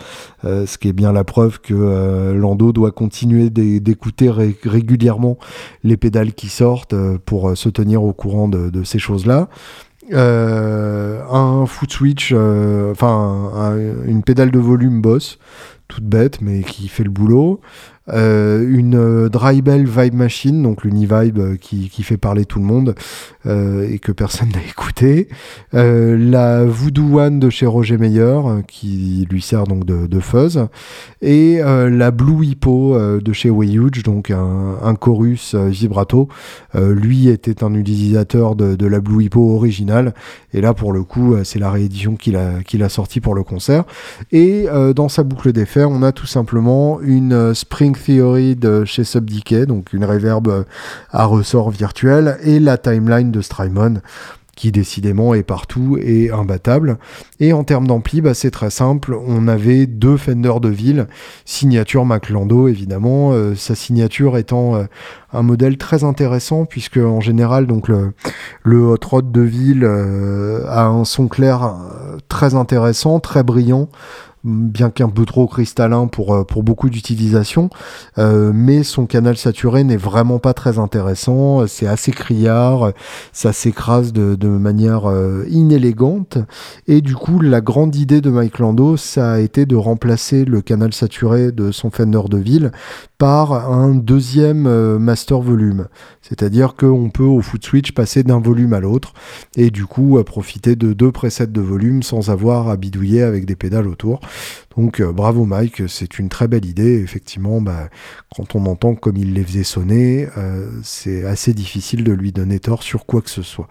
[0.43, 5.37] euh, ce qui est bien la preuve que Lando doit continuer d'écouter régulièrement
[5.83, 6.95] les pédales qui sortent
[7.25, 9.47] pour se tenir au courant de ces choses-là.
[10.13, 13.75] Euh, un foot switch, euh, enfin
[14.05, 15.39] une pédale de volume Boss,
[15.87, 17.61] toute bête mais qui fait le boulot.
[18.13, 22.65] Euh, une euh, Drybell Vibe Machine, donc l'Univibe euh, qui, qui fait parler tout le
[22.65, 22.95] monde
[23.47, 25.29] et que personne n'a écouté.
[25.71, 30.67] la Voodoo One de chez Roger Meyer, qui lui sert donc de, fuzz.
[31.21, 36.27] Et la Blue Hippo de chez Wayuge, donc un, chorus vibrato.
[36.73, 40.15] lui était un utilisateur de, la Blue Hippo originale.
[40.51, 43.43] Et là, pour le coup, c'est la réédition qu'il a, qu'il a sorti pour le
[43.43, 43.83] concert.
[44.31, 49.65] Et dans sa boucle d'effets, on a tout simplement une Spring Theory de chez Subdecay,
[49.65, 50.65] donc une reverb
[51.11, 54.01] à ressort virtuel, et la timeline de Strymon
[54.55, 56.97] qui décidément est partout et imbattable.
[57.39, 59.15] Et en termes d'ampli, bah, c'est très simple.
[59.27, 61.07] On avait deux Fender de ville,
[61.43, 64.83] signature McLando évidemment, euh, sa signature étant euh,
[65.33, 68.13] un modèle très intéressant puisque en général donc le,
[68.65, 71.75] Hot Rod de ville euh, a un son clair
[72.29, 73.89] très intéressant, très brillant
[74.45, 77.69] bien qu'un peu trop cristallin pour, euh, pour beaucoup d'utilisation,
[78.17, 82.91] euh, mais son canal saturé n'est vraiment pas très intéressant, c'est assez criard,
[83.33, 86.37] ça s'écrase de, de, manière euh, inélégante,
[86.87, 90.61] et du coup la grande idée de Mike Lando, ça a été de remplacer le
[90.61, 92.71] canal saturé de son Fender de ville
[93.17, 95.87] par un deuxième master volume,
[96.21, 99.13] c'est-à-dire qu'on peut au foot switch passer d'un volume à l'autre,
[99.55, 103.55] et du coup profiter de deux presets de volume sans avoir à bidouiller avec des
[103.55, 104.19] pédales autour.
[104.77, 107.01] Donc euh, bravo Mike, c'est une très belle idée.
[107.01, 107.89] Effectivement, bah,
[108.35, 112.59] quand on entend comme il les faisait sonner, euh, c'est assez difficile de lui donner
[112.59, 113.67] tort sur quoi que ce soit.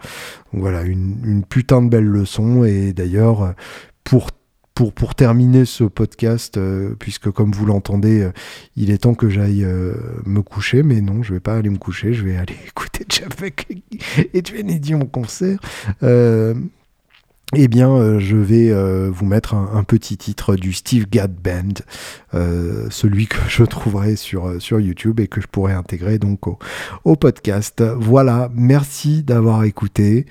[0.53, 2.63] Donc voilà, une, putain de belle leçon.
[2.63, 3.53] Et d'ailleurs,
[4.03, 4.29] pour
[4.73, 8.29] pour, pour terminer ce podcast, euh, puisque comme vous l'entendez,
[8.75, 9.65] il est temps que j'aille
[10.25, 13.41] me coucher, mais non, je vais pas aller me coucher, je vais aller écouter Jeff
[13.41, 15.59] et Kennedy en concert.
[17.53, 21.83] Eh bien, euh, je vais euh, vous mettre un, petit titre du Steve Gadd Band,
[22.33, 26.57] euh, celui que je trouverai sur, sur YouTube et que je pourrai intégrer donc au,
[27.03, 27.83] au podcast.
[27.83, 30.25] Voilà, merci d'avoir écouté.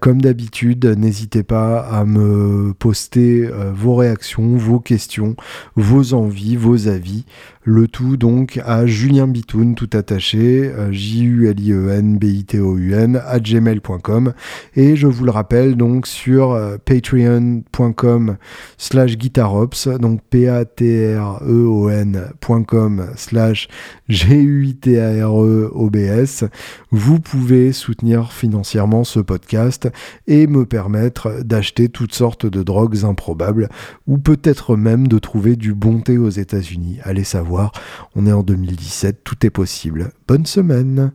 [0.00, 5.36] Comme d'habitude, n'hésitez pas à me poster vos réactions, vos questions,
[5.76, 7.24] vos envies, vos avis.
[7.64, 14.32] Le tout donc à Julien Bitoun, tout attaché, J-U-L-I-E-N-B-I-T-O-U-N, à gmail.com.
[14.74, 18.36] Et je vous le rappelle donc sur euh, patreon.com
[18.78, 23.68] slash guitarops, donc p-a-t-r-e-o-n.com slash
[24.08, 26.46] G-U-I-T-A-R-E-O-B-S.
[26.90, 29.20] Vous pouvez soutenir financièrement ce
[30.26, 33.68] et me permettre d'acheter toutes sortes de drogues improbables
[34.06, 36.98] ou peut-être même de trouver du bon thé aux États-Unis.
[37.02, 37.72] Allez savoir,
[38.14, 40.12] on est en 2017, tout est possible.
[40.26, 41.12] Bonne semaine!